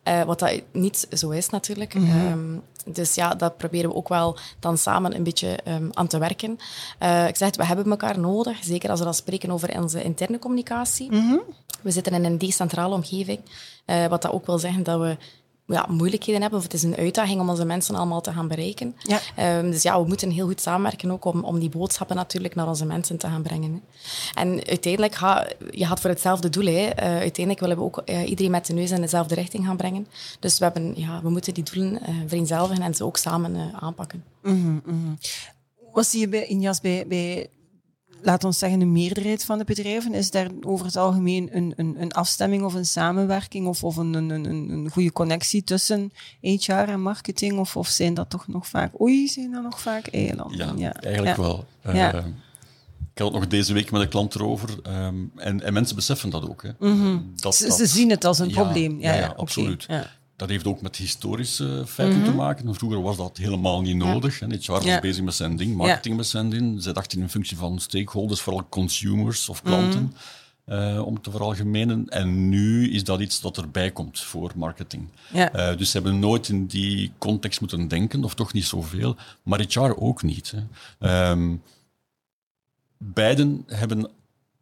Uh, 0.05 0.23
wat 0.23 0.39
dat 0.39 0.63
niet 0.73 1.07
zo 1.13 1.31
is 1.31 1.49
natuurlijk. 1.49 1.95
Mm 1.95 2.11
-hmm. 2.11 2.33
um, 2.33 2.63
dus 2.85 3.15
ja, 3.15 3.35
dat 3.35 3.57
proberen 3.57 3.91
we 3.91 3.97
ook 3.97 4.09
wel 4.09 4.37
dan 4.59 4.79
samen 4.79 5.15
een 5.15 5.23
beetje 5.23 5.59
um, 5.69 5.91
aan 5.93 6.07
te 6.07 6.19
werken. 6.19 6.59
Uh, 7.03 7.29
ik 7.29 7.37
zeg 7.37 7.49
het, 7.49 7.57
we 7.57 7.65
hebben 7.65 7.91
elkaar 7.91 8.19
nodig, 8.19 8.59
zeker 8.65 8.91
als 8.91 8.99
we 8.99 9.05
dan 9.05 9.15
spreken 9.15 9.51
over 9.51 9.81
onze 9.81 10.03
interne 10.03 10.39
communicatie. 10.39 11.13
Mm 11.13 11.29
-hmm. 11.29 11.41
We 11.83 11.91
zitten 11.91 12.13
in 12.13 12.25
een 12.25 12.39
decentrale 12.39 12.95
omgeving, 12.95 13.41
uh, 13.87 14.07
wat 14.07 14.23
dat 14.23 14.33
ook 14.33 14.47
wil 14.47 14.59
zeggen 14.59 14.83
dat 14.83 15.01
we 15.01 15.17
ja, 15.75 15.87
moeilijkheden 15.89 16.41
hebben, 16.41 16.59
of 16.59 16.65
het 16.65 16.75
is 16.75 16.83
een 16.83 16.97
uitdaging 16.97 17.41
om 17.41 17.49
onze 17.49 17.65
mensen 17.65 17.95
allemaal 17.95 18.21
te 18.21 18.33
gaan 18.33 18.49
bereiken. 18.49 18.97
Ja. 19.03 19.59
Um, 19.59 19.71
dus 19.71 19.83
ja, 19.83 20.01
we 20.01 20.09
moeten 20.09 20.31
heel 20.31 20.47
goed 20.47 20.61
samenwerken 20.61 21.11
ook 21.11 21.25
om, 21.25 21.45
om 21.45 21.59
die 21.59 21.69
boodschappen 21.69 22.17
natuurlijk 22.17 22.55
naar 22.55 22.69
onze 22.69 22.87
mensen 22.87 23.17
te 23.17 23.27
gaan 23.27 23.43
brengen. 23.43 23.73
Hè. 23.73 23.81
En 24.41 24.67
uiteindelijk, 24.67 25.15
ga, 25.15 25.47
je 25.71 25.87
gaat 25.87 26.01
voor 26.01 26.11
hetzelfde 26.11 26.51
doel. 26.51 26.65
Hè. 26.65 26.73
Uh, 26.73 26.93
uiteindelijk 26.99 27.61
willen 27.61 27.77
we 27.77 27.83
ook 27.83 28.03
uh, 28.05 28.29
iedereen 28.29 28.51
met 28.51 28.67
de 28.67 28.73
neus 28.73 28.91
in 28.91 29.01
dezelfde 29.01 29.35
richting 29.35 29.65
gaan 29.65 29.77
brengen. 29.77 30.07
Dus 30.41 30.59
we, 30.59 30.65
hebben, 30.65 30.93
ja, 30.97 31.23
we 31.23 31.31
moeten 31.31 31.55
die 31.55 31.65
doelen 31.65 31.93
uh, 32.03 32.17
vereenzelvigen 32.27 32.83
en 32.83 32.95
ze 32.95 33.05
ook 33.05 33.17
samen 33.17 33.73
aanpakken. 33.81 34.25
Mm 34.43 34.83
-hmm. 34.85 35.19
Wat 35.93 36.07
zie 36.07 36.21
je 36.21 36.29
bij 36.29 36.47
Injas 36.47 36.81
bij, 36.81 37.05
bij 37.07 37.51
laat 38.23 38.45
ons 38.45 38.59
zeggen, 38.59 38.81
een 38.81 38.93
meerderheid 38.93 39.45
van 39.45 39.59
de 39.59 39.65
bedrijven, 39.65 40.15
is 40.15 40.31
daar 40.31 40.49
over 40.61 40.87
het 40.87 40.97
algemeen 40.97 41.49
een, 41.53 41.73
een, 41.77 41.97
een 42.01 42.13
afstemming 42.13 42.63
of 42.63 42.75
een 42.75 42.87
samenwerking 42.87 43.67
of, 43.67 43.85
of 43.85 43.97
een, 43.97 44.15
een, 44.15 44.31
een, 44.31 44.71
een 44.71 44.91
goede 44.91 45.13
connectie 45.13 45.65
tussen 45.65 46.13
HR 46.41 46.73
en 46.73 47.03
marketing? 47.03 47.59
Of, 47.59 47.77
of 47.77 47.89
zijn 47.89 48.15
dat 48.15 48.31
toch 48.31 48.49
nog 48.49 48.67
vaak, 48.67 49.01
oei, 49.01 49.29
zijn 49.29 49.51
dat 49.51 49.63
nog 49.63 49.81
vaak 49.81 50.07
eilanden? 50.07 50.59
Ja, 50.59 50.73
ja, 50.77 50.95
eigenlijk 50.95 51.37
ja. 51.37 51.43
wel. 51.43 51.65
Ja. 51.93 52.15
Uh, 52.15 52.25
ik 53.15 53.25
had 53.25 53.33
het 53.33 53.43
nog 53.43 53.51
deze 53.51 53.73
week 53.73 53.91
met 53.91 54.01
een 54.01 54.09
klant 54.09 54.35
erover. 54.35 54.69
Um, 54.87 55.33
en, 55.37 55.63
en, 55.63 55.73
mensen 55.73 55.97
beseffen 55.97 56.31
dat 56.31 56.49
ook. 56.49 56.63
Hè. 56.63 56.71
Mm 56.79 57.01
-hmm. 57.01 57.33
dat, 57.37 57.55
ze, 57.55 57.67
dat, 57.67 57.77
ze, 57.77 57.87
zien 57.87 58.11
het 58.11 58.25
als 58.25 58.39
een 58.39 58.51
probleem. 58.51 59.01
Ja, 59.01 59.15
ja, 59.15 59.35
absoluut. 59.37 59.85
Okay. 59.85 60.05
Dat 60.39 60.49
heeft 60.49 60.67
ook 60.67 60.81
met 60.81 60.97
historische 60.97 61.85
feiten 61.87 62.19
mm 62.19 62.25
-hmm. 62.25 62.33
te 62.33 62.37
maken. 62.37 62.75
Vroeger 62.75 63.03
was 63.03 63.17
dat 63.17 63.37
helemaal 63.37 63.81
niet 63.81 63.97
nodig. 63.97 64.41
Ja. 64.41 64.47
HR 64.47 64.73
was 64.73 64.85
ja. 64.85 65.01
bezig 65.01 65.25
met 65.25 65.35
zijn 65.35 65.57
ding, 65.57 65.77
marketing 65.77 66.17
met 66.17 66.27
zijn 66.27 66.51
ding. 66.51 66.83
Zij 66.83 66.93
dachten 66.93 67.21
in 67.21 67.29
functie 67.29 67.57
van 67.57 67.79
stakeholders, 67.79 68.41
vooral 68.41 68.67
consumers 68.69 69.49
of 69.49 69.63
klanten, 69.63 70.01
mm 70.01 70.13
-hmm. 70.65 70.97
uh, 70.97 71.07
om 71.07 71.21
te 71.21 71.31
veralgemenen. 71.31 72.09
En 72.09 72.49
nu 72.49 72.91
is 72.91 73.05
dat 73.05 73.21
iets 73.21 73.41
dat 73.41 73.57
erbij 73.57 73.91
komt 73.91 74.21
voor 74.21 74.53
marketing. 74.57 75.09
Ja. 75.33 75.71
Uh, 75.71 75.79
dus 75.79 75.91
ze 75.91 75.97
hebben 75.97 76.19
nooit 76.19 76.49
in 76.49 76.67
die 76.67 77.13
context 77.19 77.61
moeten 77.61 77.89
denken, 77.89 78.25
of 78.25 78.35
toch 78.35 78.53
niet 78.53 78.65
zoveel. 78.65 79.17
Maar 79.43 79.65
HR 79.69 79.95
ook 79.97 80.23
niet. 80.23 80.55
Hè. 80.99 81.31
Um, 81.31 81.63
beiden 82.99 83.65
hebben 83.67 84.11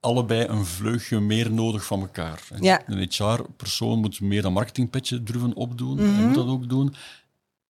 allebei 0.00 0.46
een 0.46 0.64
vleugje 0.66 1.20
meer 1.20 1.50
nodig 1.52 1.84
van 1.84 2.00
elkaar. 2.00 2.42
Ja. 2.60 2.82
Een 2.86 3.08
HR-persoon 3.10 3.98
moet 3.98 4.20
meer 4.20 4.42
dat 4.42 4.52
marketingpetje 4.52 5.22
durven 5.22 5.54
opdoen, 5.54 5.94
Mhm. 5.96 6.14
hij 6.14 6.24
moet 6.24 6.34
dat 6.34 6.46
ook 6.46 6.68
doen. 6.68 6.94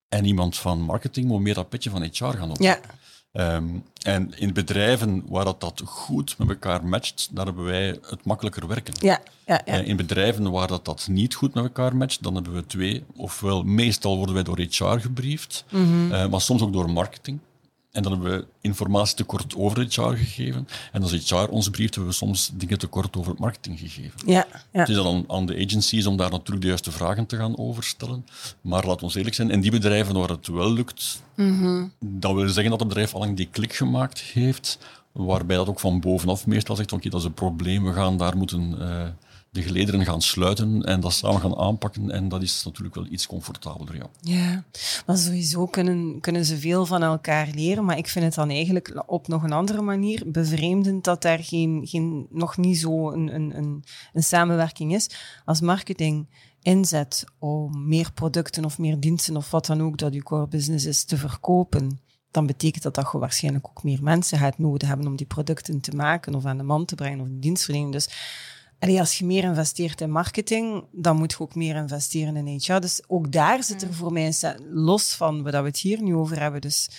En 0.09 0.25
iemand 0.25 0.56
van 0.56 0.80
marketing 0.80 1.26
moet 1.26 1.40
meer 1.40 1.54
dat 1.54 1.68
petje 1.68 1.90
van 1.90 2.02
HR 2.02 2.25
gaan 2.25 2.50
opdoen. 2.50 2.66
Ja, 2.66 2.80
Ehm, 3.33 3.64
en 4.02 4.38
in 4.38 4.52
bedrijven 4.52 5.23
waar 5.28 5.45
dat, 5.45 5.61
dat 5.61 5.83
goed 5.85 6.38
met 6.38 6.49
elkaar 6.49 6.87
matcht, 6.87 7.28
daar 7.33 7.45
hebben 7.47 7.64
wij 7.64 7.87
het 7.87 8.25
makkelijker 8.25 8.66
werken. 8.66 8.95
ja, 9.00 9.21
ja. 9.47 9.61
ja. 9.64 9.73
Eh, 9.80 9.87
in 9.88 9.97
bedrijven 9.97 10.50
waar 10.50 10.66
dat, 10.68 10.85
dat 10.85 11.06
niet 11.11 11.35
goed 11.35 11.54
met 11.54 11.64
elkaar 11.64 11.97
matcht, 11.97 12.23
dan 12.23 12.35
hebben 12.35 12.52
we 12.54 12.66
twee. 12.66 13.04
Ofwel, 13.16 13.62
meestal 13.62 14.16
worden 14.16 14.35
wij 14.35 14.42
door 14.45 14.59
HR 14.61 15.00
gebriefd, 15.00 15.64
Mhm. 15.71 16.12
eh, 16.12 16.28
maar 16.28 16.40
soms 16.40 16.62
ook 16.62 16.73
door 16.73 16.90
marketing. 16.90 17.38
En 17.96 18.02
dan 18.02 18.12
hebben 18.12 18.30
we 18.30 18.46
informatietekort 18.60 19.56
over 19.56 19.78
HR 19.78 20.16
gegeven. 20.16 20.68
En 20.92 21.02
als 21.02 21.12
HR 21.12 21.34
ons 21.34 21.70
brieft, 21.70 21.94
hebben 21.94 22.12
we 22.12 22.18
soms 22.18 22.50
dingen 22.54 22.78
tekort 22.78 23.16
over 23.16 23.30
het 23.30 23.40
marketing 23.40 23.78
gegeven. 23.78 24.20
ja, 24.26 24.46
ja. 24.72 24.80
Het 24.80 24.88
is 24.88 24.94
dan 24.94 25.24
aan 25.28 25.46
de 25.46 25.64
agencies 25.66 26.06
om 26.06 26.16
daar 26.16 26.30
natuurlijk 26.30 26.60
de 26.60 26.66
juiste 26.66 26.92
vragen 26.92 27.26
te 27.26 27.36
gaan 27.36 27.58
overstellen. 27.58 28.26
Maar 28.60 28.86
laat 28.86 29.02
ons 29.02 29.14
eerlijk 29.14 29.34
zijn, 29.34 29.50
in 29.50 29.60
die 29.60 29.70
bedrijven 29.70 30.14
waar 30.14 30.28
het 30.28 30.46
wel 30.46 30.72
lukt, 30.72 31.22
dat 32.00 32.34
wil 32.34 32.48
zeggen 32.48 32.70
dat 32.70 32.80
het 32.80 32.88
bedrijf 32.88 33.14
al 33.14 33.20
lang 33.20 33.36
die 33.36 33.48
klik 33.50 33.72
gemaakt 33.72 34.18
heeft, 34.18 34.78
waarbij 35.12 35.56
dat 35.56 35.68
ook 35.68 35.80
van 35.80 36.00
bovenaf 36.00 36.46
meestal 36.46 36.76
zegt, 36.76 36.92
oké, 36.92 37.08
dat 37.08 37.20
is 37.20 37.26
een 37.26 37.34
probleem, 37.34 37.84
we 37.84 37.92
gaan 37.92 38.16
daar 38.16 38.36
moeten 38.36 38.76
eh, 38.80 39.08
de 39.56 39.62
gelederen 39.62 40.04
gaan 40.04 40.22
sluiten 40.22 40.82
en 40.82 41.00
dat 41.00 41.12
samen 41.12 41.40
gaan 41.40 41.56
aanpakken. 41.56 42.10
En 42.10 42.28
dat 42.28 42.42
is 42.42 42.62
natuurlijk 42.64 42.94
wel 42.94 43.06
iets 43.10 43.26
comfortabeler, 43.26 43.96
ja. 43.96 44.06
Ja, 44.20 44.64
maar 45.06 45.16
sowieso 45.16 45.66
kunnen, 45.66 46.20
kunnen 46.20 46.44
ze 46.44 46.58
veel 46.58 46.86
van 46.86 47.02
elkaar 47.02 47.48
leren. 47.54 47.84
Maar 47.84 47.98
ik 47.98 48.08
vind 48.08 48.25
het 48.25 48.34
dan 48.34 48.50
eigenlijk 48.50 49.02
op 49.06 49.28
nog 49.28 49.42
een 49.42 49.52
andere 49.52 49.82
manier 49.82 50.22
bevreemdend 50.26 51.04
dat 51.04 51.22
daar 51.22 51.38
geen, 51.38 51.86
geen, 51.86 52.26
nog 52.30 52.56
niet 52.56 52.78
zo 52.78 53.10
een, 53.10 53.34
een, 53.34 53.82
een, 54.12 54.22
samenwerking 54.22 54.94
is. 54.94 55.10
Als 55.44 55.60
marketing 55.60 56.28
inzet 56.62 57.25
om 57.38 57.88
meer 57.88 58.12
producten 58.12 58.64
of 58.64 58.78
meer 58.78 59.00
diensten 59.00 59.36
of 59.36 59.50
wat 59.50 59.66
dan 59.66 59.82
ook 59.82 59.98
dat 59.98 60.12
uw 60.12 60.22
core 60.22 60.48
business 60.48 60.84
is 60.84 61.04
te 61.04 61.16
verkopen, 61.16 62.00
dan 62.30 62.46
betekent 62.46 62.82
dat 62.82 62.94
dat 62.94 63.08
je 63.12 63.18
waarschijnlijk 63.18 63.68
ook 63.68 63.82
meer 63.82 64.02
mensen 64.02 64.38
gaat 64.38 64.58
nodig 64.58 64.88
hebben 64.88 65.06
om 65.06 65.16
die 65.16 65.26
producten 65.26 65.80
te 65.80 65.96
maken 65.96 66.34
of 66.34 66.44
aan 66.44 66.56
de 66.56 66.62
man 66.62 66.84
te 66.84 66.94
brengen 66.94 67.20
of 67.20 67.28
dienstverlening. 67.30 67.92
Dus 67.92 68.08
Allee, 68.78 68.99
als 68.99 69.18
je 69.18 69.25
meer 69.25 69.45
investeert 69.45 70.00
in 70.00 70.11
marketing, 70.11 70.85
dan 70.92 71.16
moet 71.16 71.33
je 71.33 71.40
ook 71.40 71.54
meer 71.54 71.76
investeren 71.76 72.37
in 72.37 72.61
HR. 72.64 72.78
Dus 72.80 73.00
ook 73.06 73.33
daar 73.33 73.62
zit 73.64 73.83
er 73.83 73.95
voor 73.95 74.12
mij 74.12 74.35
los 74.71 75.14
van 75.14 75.42
wat 75.42 75.52
we 75.52 75.59
het 75.59 75.78
hier 75.78 76.02
nu 76.02 76.14
over 76.14 76.40
hebben. 76.40 76.61
Dus 76.61 76.90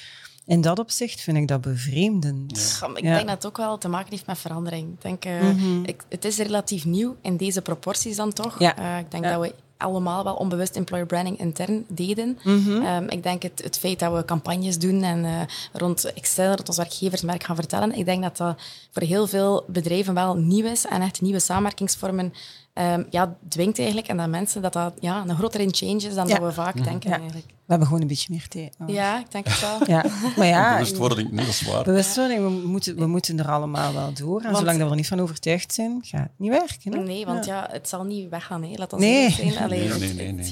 in 0.46 0.62
dat 0.62 0.80
opzicht 0.80 1.22
vind 1.22 1.38
ik 1.38 1.48
dat 1.48 1.62
bevreemdend. 1.62 2.78
Ja, 2.82 2.88
Ik 2.88 3.04
Ja. 3.04 3.16
denk 3.16 3.28
dat 3.28 3.36
het 3.36 3.46
ook 3.46 3.58
wel 3.58 3.78
te 3.78 3.88
maken 3.88 4.10
heeft 4.12 4.26
met 4.28 4.38
verandering. 4.38 4.94
Ik 4.94 5.02
denk, 5.02 5.26
eh, 5.26 5.84
ik, 5.84 6.04
het 6.10 6.26
is 6.26 6.38
relatief 6.38 6.86
nieuw 6.86 7.16
in 7.22 7.38
deze 7.38 7.62
proporties 7.62 8.16
dan 8.16 8.34
toch. 8.34 8.60
Ja. 8.60 8.78
Eh, 8.78 8.98
ik 9.00 9.12
denk 9.12 9.24
Ja. 9.24 9.32
dat 9.38 9.42
we 9.42 9.56
allemaal 9.78 10.24
wel 10.24 10.36
onbewust 10.36 10.76
employer 10.76 11.06
branding 11.06 11.40
intern 11.40 11.86
deden. 11.88 12.40
Ehm, 12.46 13.06
ik 13.10 13.24
denk 13.24 13.44
het, 13.44 13.62
het 13.64 13.78
feit 13.78 14.00
dat 14.00 14.14
we 14.14 14.26
campagnes 14.26 14.80
doen 14.80 15.04
en 15.04 15.26
eh, 15.26 15.42
rond 15.74 16.14
Excel, 16.14 16.48
rond 16.56 16.68
ons 16.68 16.78
werkgeversmerk 16.78 17.44
gaan 17.44 17.56
vertellen, 17.56 17.94
ik 17.94 18.06
denk 18.06 18.24
dat 18.24 18.38
dat 18.38 18.62
voor 18.92 19.02
heel 19.02 19.28
veel 19.28 19.64
bedrijven 19.68 20.14
wel 20.14 20.36
nieuw 20.36 20.66
is 20.66 20.86
en 20.86 21.02
echt 21.02 21.22
nieuwe 21.22 21.40
samenwerkingsvormen 21.40 22.34
ehm, 22.78 23.04
ja, 23.10 23.36
dwingt 23.50 23.78
eigenlijk. 23.78 24.08
En 24.08 24.18
dat 24.18 24.28
mensen, 24.30 24.62
dat 24.62 24.74
dat 24.74 24.94
ja, 25.00 25.24
een 25.28 25.36
grotere 25.36 25.68
change 25.72 25.96
is 25.96 26.16
dan 26.16 26.28
Ja. 26.28 26.36
dat 26.40 26.48
we 26.48 26.54
vaak 26.54 26.84
denken 26.84 27.10
Ja. 27.10 27.16
eigenlijk. 27.18 27.46
We 27.48 27.74
hebben 27.74 27.88
gewoon 27.88 28.02
een 28.02 28.08
beetje 28.08 28.28
meer 28.32 28.48
tijd. 28.48 28.76
nodig. 28.80 28.96
Ja, 28.96 29.20
ik 29.20 29.32
denk 29.32 29.48
het 29.48 29.60
wel. 29.62 29.78
Ja. 29.96 30.06
Maar 30.38 30.46
ja, 30.48 30.72
Bewustwording, 30.78 31.40
is 31.42 31.62
waar. 31.62 31.84
bewustwording, 31.84 32.44
we 32.44 32.68
moeten, 32.68 32.96
we 32.98 33.08
moeten 33.08 33.40
er 33.40 33.48
allemaal 33.50 33.94
wel 33.94 34.14
door. 34.14 34.38
En 34.38 34.44
Want- 34.46 34.58
zolang 34.58 34.78
dat 34.78 34.86
we 34.86 34.92
er 34.92 34.96
niet 35.00 35.08
van 35.08 35.20
overtuigd 35.20 35.74
zijn, 35.74 36.00
gaat 36.02 36.22
het 36.22 36.32
niet 36.38 36.50
werken. 36.52 36.94
Hè? 36.94 37.04
Nee, 37.04 37.26
want 37.26 37.46
ja. 37.46 37.68
het 37.72 37.90
zal 37.90 38.04
niet 38.04 38.30
weggaan. 38.30 38.64
Hè. 38.64 38.74
Laat 38.76 38.94
ons 38.94 39.02
Nee. 39.02 39.32
zijn. 39.32 39.58
Allee, 39.58 39.80
Nee, 39.80 39.88
het- 39.90 40.00
nee, 40.00 40.14
nee, 40.14 40.14
it's 40.14 40.18
nee, 40.18 40.32
nee, 40.34 40.44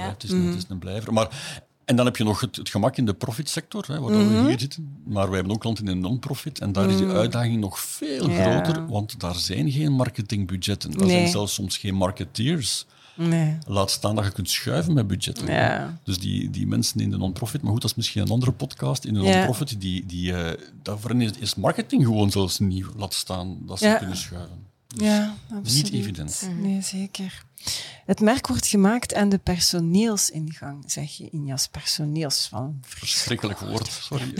het 0.00 0.24
is, 0.24 0.30
is 0.30 0.66
en 1.84 1.96
dan 1.96 2.06
heb 2.06 2.16
je 2.16 2.24
nog 2.24 2.40
het, 2.40 2.56
het 2.56 2.68
gemak 2.68 2.96
in 2.96 3.06
de 3.06 3.14
profitsector, 3.14 3.84
hè, 3.86 4.00
waar 4.00 4.18
we 4.18 4.46
hier 4.48 4.60
zitten. 4.60 4.96
Maar 5.04 5.26
wij 5.26 5.34
hebben 5.34 5.52
ook 5.54 5.60
klanten 5.60 5.86
in 5.86 5.94
de 6.00 6.08
non-profit. 6.08 6.58
En 6.60 6.72
daar 6.72 6.90
is 6.90 6.96
die 6.96 7.06
uitdaging 7.06 7.60
nog 7.60 7.80
veel 7.80 8.30
Ja. 8.30 8.42
groter, 8.62 8.86
want 8.86 9.20
daar 9.20 9.34
zijn 9.34 9.70
geen 9.72 9.92
marketingbudgetten. 9.92 10.90
Daar 10.90 11.06
Nee. 11.06 11.16
zijn 11.16 11.28
zelfs 11.28 11.54
soms 11.54 11.76
geen 11.76 11.94
marketeers. 11.94 12.86
Nee. 13.14 13.58
Laat 13.66 13.90
staan 13.90 14.14
dat 14.14 14.24
je 14.24 14.30
kunt 14.30 14.50
schuiven 14.50 14.92
met 14.94 15.06
budgetten. 15.06 15.46
Ja. 15.46 15.98
Dus 16.04 16.18
die, 16.18 16.50
die 16.50 16.66
mensen 16.66 17.00
in 17.00 17.10
de 17.10 17.16
non-profit, 17.16 17.62
maar 17.62 17.72
goed, 17.72 17.80
dat 17.80 17.90
is 17.90 17.96
misschien 17.96 18.22
een 18.22 18.28
andere 18.30 18.52
podcast. 18.52 19.04
In 19.04 19.14
de 19.14 19.20
Ja. 19.20 19.34
non-profit, 19.36 19.80
die, 19.80 20.06
die, 20.06 20.34
eh, 20.34 20.58
daarvoor 20.82 21.20
is, 21.22 21.30
is 21.38 21.54
marketing 21.54 22.04
gewoon 22.04 22.30
zelfs 22.30 22.58
niet 22.58 22.86
laat 22.96 23.14
staan 23.14 23.56
dat 23.66 23.78
ze 23.78 23.96
kunnen 23.98 24.16
schuiven. 24.16 24.66
Ja, 24.96 25.34
absoluut. 25.52 25.82
Niet 25.92 26.02
evident. 26.02 26.48
Nee, 26.60 26.82
zeker. 26.82 27.44
Het 28.06 28.20
merk 28.20 28.46
wordt 28.46 28.66
gemaakt 28.66 29.14
aan 29.14 29.28
de 29.28 29.38
personeelsingang, 29.38 30.84
zeg 30.86 31.16
je, 31.16 31.28
Injas. 31.30 31.68
Personeels 31.68 32.46
van. 32.48 32.78
Verschrikkelijk 32.82 33.58
woord, 33.58 33.88
sorry. 33.88 34.34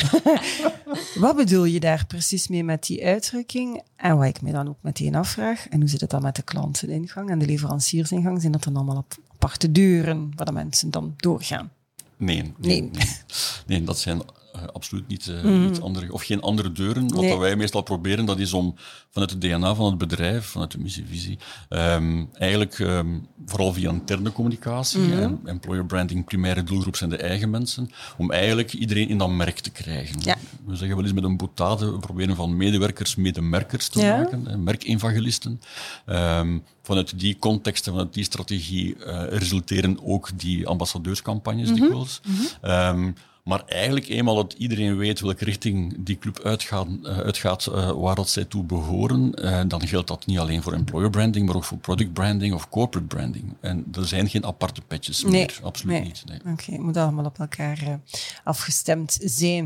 Wat 1.14 1.36
bedoel 1.36 1.64
je 1.64 1.80
daar 1.80 2.06
precies 2.06 2.48
mee 2.48 2.64
met 2.64 2.86
die 2.86 3.04
uitdrukking? 3.04 3.82
En 3.96 4.16
wat 4.16 4.26
ik 4.26 4.42
me 4.42 4.52
dan 4.52 4.68
ook 4.68 4.78
meteen 4.80 5.14
afvraag, 5.14 5.68
en 5.68 5.80
hoe 5.80 5.88
zit 5.88 6.00
het 6.00 6.10
dan 6.10 6.22
met 6.22 6.36
de 6.36 6.42
klanteningang 6.42 7.30
en 7.30 7.38
de 7.38 7.46
leveranciersingang? 7.46 8.40
Zijn 8.40 8.52
dat 8.52 8.62
dan 8.64 8.76
allemaal 8.76 8.96
op 8.96 9.16
aparte 9.32 9.72
deuren 9.72 10.32
waar 10.34 10.46
de 10.46 10.52
mensen 10.52 10.90
dan 10.90 11.14
doorgaan? 11.16 11.70
Nee, 12.16 12.42
nee, 12.42 12.52
Nee. 12.58 12.80
nee. 12.80 13.08
nee. 13.66 13.84
dat 13.84 13.98
zijn 13.98 14.22
eh, 14.52 14.62
absoluut 14.72 15.08
niet, 15.08 15.26
eh, 15.28 15.42
niet 15.44 15.80
andere, 15.80 16.12
of 16.12 16.22
geen 16.22 16.40
andere 16.40 16.72
deuren. 16.72 17.08
Wat 17.08 17.20
Nee. 17.20 17.30
dat 17.30 17.38
wij 17.38 17.56
meestal 17.56 17.82
proberen, 17.82 18.24
dat 18.24 18.38
is 18.38 18.52
om 18.52 18.74
vanuit 19.10 19.30
het 19.30 19.40
DNA 19.40 19.74
van 19.74 19.86
het 19.86 19.98
bedrijf, 19.98 20.44
vanuit 20.46 20.70
de 20.70 20.78
missievisie, 20.78 21.38
ehm, 21.68 22.24
eigenlijk 22.32 22.78
ehm, 22.78 23.06
vooral 23.46 23.72
via 23.72 23.90
interne 23.90 24.32
communicatie 24.32 25.12
en 25.14 25.40
employer 25.44 25.86
branding, 25.86 26.24
primaire 26.24 26.62
doelgroep 26.62 26.96
zijn 26.96 27.10
de 27.10 27.16
eigen 27.16 27.50
mensen, 27.50 27.90
om 28.16 28.30
eigenlijk 28.30 28.72
iedereen 28.72 29.08
in 29.08 29.18
dat 29.18 29.30
merk 29.30 29.58
te 29.58 29.70
krijgen. 29.70 30.16
Ja. 30.20 30.36
We 30.66 30.76
zeggen 30.76 30.96
wel 30.96 31.04
eens 31.04 31.14
met 31.14 31.24
een 31.24 31.36
boutade, 31.36 31.90
we 31.92 31.98
proberen 31.98 32.36
van 32.36 32.56
medewerkers 32.56 33.14
medemerkers 33.16 33.88
te 33.88 34.00
Ja. 34.00 34.16
maken, 34.16 34.62
merkevangelisten. 34.64 35.60
Ehm, 36.06 36.58
vanuit 36.82 37.18
die 37.18 37.36
context 37.38 37.86
en 37.86 37.92
vanuit 37.92 38.14
die 38.14 38.24
strategie 38.24 38.96
eh, 38.96 39.38
resulteren 39.38 39.98
ook 40.04 40.30
die 40.38 40.66
ambassadeurscampagnes 40.66 41.70
Mhm. 41.70 41.80
dikwijls. 41.80 42.20
Ehm, 42.60 43.10
maar 43.42 43.62
eigenlijk 43.66 44.08
eenmaal 44.08 44.34
dat 44.34 44.52
iedereen 44.52 44.96
weet 44.96 45.20
welke 45.20 45.44
richting 45.44 45.94
die 45.98 46.18
club 46.18 46.40
uitgaat, 46.40 46.86
eh, 47.02 47.18
uitgaat 47.18 47.66
eh, 47.66 47.90
waar 47.90 48.14
dat 48.14 48.28
zij 48.28 48.44
toe 48.44 48.64
behoren, 48.64 49.34
eh, 49.34 49.60
dan 49.66 49.86
geldt 49.86 50.08
dat 50.08 50.26
niet 50.26 50.38
alleen 50.38 50.62
voor 50.62 50.72
employer 50.72 51.10
branding, 51.10 51.46
maar 51.46 51.56
ook 51.56 51.64
voor 51.64 51.78
product 51.78 52.12
branding 52.12 52.54
of 52.54 52.68
corporate 52.68 53.06
branding. 53.06 53.54
En 53.60 53.84
er 53.92 54.06
zijn 54.06 54.28
geen 54.28 54.46
aparte 54.46 54.80
patches 54.80 55.22
Nee, 55.22 55.32
meer, 55.32 55.58
absoluut 55.62 55.94
nee. 55.94 56.04
niet. 56.04 56.24
Nee. 56.26 56.52
Oké, 56.52 56.72
het 56.72 56.80
moet 56.80 56.96
allemaal 56.96 57.24
op 57.24 57.38
elkaar 57.38 58.00
afgestemd 58.44 59.18
zijn. 59.20 59.64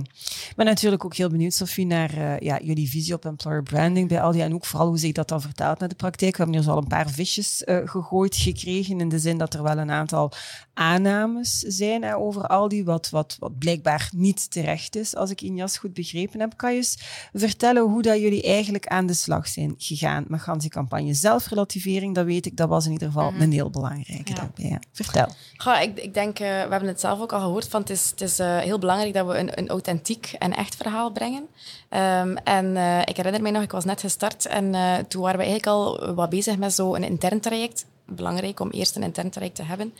Ik 0.48 0.52
ben 0.56 0.66
natuurlijk 0.66 1.04
ook 1.04 1.14
heel 1.14 1.30
benieuwd, 1.30 1.54
Sophie, 1.54 1.86
naar 1.86 2.44
ja, 2.44 2.60
jullie 2.62 2.88
visie 2.88 3.14
op 3.14 3.24
employer 3.24 3.62
branding 3.62 4.08
bij 4.08 4.22
Aldi 4.22 4.40
en 4.40 4.54
ook 4.54 4.66
vooral 4.66 4.88
hoe 4.88 4.98
zich 4.98 5.12
dat 5.12 5.28
dan 5.28 5.40
vertaalt 5.40 5.78
naar 5.78 5.88
de 5.88 5.94
praktijk. 5.94 6.30
We 6.30 6.36
hebben 6.36 6.54
hier 6.54 6.64
zo 6.64 6.70
al 6.70 6.78
een 6.78 6.86
paar 6.86 7.10
visjes 7.10 7.62
gegooid 7.66 8.36
gekregen 8.36 9.00
in 9.00 9.08
de 9.08 9.18
zin 9.18 9.38
dat 9.38 9.54
er 9.54 9.62
wel 9.62 9.78
een 9.78 9.90
aantal 9.90 10.32
aannames 10.74 11.58
zijn 11.58 12.02
hè, 12.02 12.16
over 12.16 12.46
Aldi, 12.46 12.84
wat, 12.84 13.10
wat, 13.10 13.36
wat 13.38 13.58
blijkbaar 13.66 14.08
niet 14.14 14.50
terecht 14.50 14.96
is, 14.96 15.14
als 15.16 15.30
ik 15.30 15.40
Injas 15.40 15.78
goed 15.78 15.94
begrepen 15.94 16.40
heb. 16.40 16.56
Kan 16.56 16.70
je 16.70 16.76
eens 16.76 16.98
vertellen 17.32 17.82
hoe 17.82 18.02
dat 18.02 18.20
jullie 18.20 18.42
eigenlijk 18.42 18.86
aan 18.86 19.06
de 19.06 19.14
slag 19.14 19.48
zijn 19.48 19.74
gegaan 19.78 20.24
met 20.28 20.40
gans 20.40 20.62
die 20.62 20.70
campagne? 20.70 21.14
Zelfrelativering, 21.14 22.14
dat 22.14 22.24
weet 22.24 22.46
ik, 22.46 22.56
dat 22.56 22.68
was 22.68 22.86
in 22.86 22.92
ieder 22.92 23.06
geval 23.08 23.32
een 23.38 23.52
heel 23.52 23.70
belangrijke 23.70 24.30
Ja. 24.30 24.34
daarbij. 24.34 24.64
ja. 24.64 24.78
Vertel. 24.92 25.26
Goh, 25.56 25.80
ik, 25.80 25.98
ik 25.98 26.14
denk, 26.14 26.38
eh, 26.38 26.46
we 26.48 26.70
hebben 26.70 26.88
het 26.88 27.00
zelf 27.00 27.20
ook 27.20 27.32
al 27.32 27.40
gehoord, 27.40 27.68
van 27.68 27.80
het 27.80 27.90
is, 27.90 28.10
het 28.10 28.20
is 28.20 28.38
eh, 28.38 28.58
heel 28.58 28.78
belangrijk 28.78 29.14
dat 29.14 29.26
we 29.26 29.38
een, 29.38 29.58
een 29.58 29.68
authentiek 29.68 30.34
en 30.38 30.52
echt 30.56 30.76
verhaal 30.76 31.10
brengen. 31.12 31.46
Ehm, 31.88 32.36
en 32.36 32.76
eh, 32.76 33.00
ik 33.04 33.16
herinner 33.16 33.42
mij 33.42 33.50
nog, 33.50 33.62
ik 33.62 33.70
was 33.72 33.84
net 33.84 34.00
gestart 34.00 34.46
en 34.46 34.64
toen 35.08 35.22
waren 35.22 35.38
we 35.38 35.44
eigenlijk 35.44 35.66
al 35.66 36.14
wat 36.14 36.30
bezig 36.30 36.56
met 36.56 36.74
zo'n 36.74 37.02
intern 37.02 37.40
traject. 37.40 37.86
Belangrijk 38.06 38.60
om 38.60 38.70
eerst 38.70 38.96
een 38.96 39.02
intern 39.02 39.30
traject 39.30 39.54
te 39.54 39.62
hebben. 39.62 39.94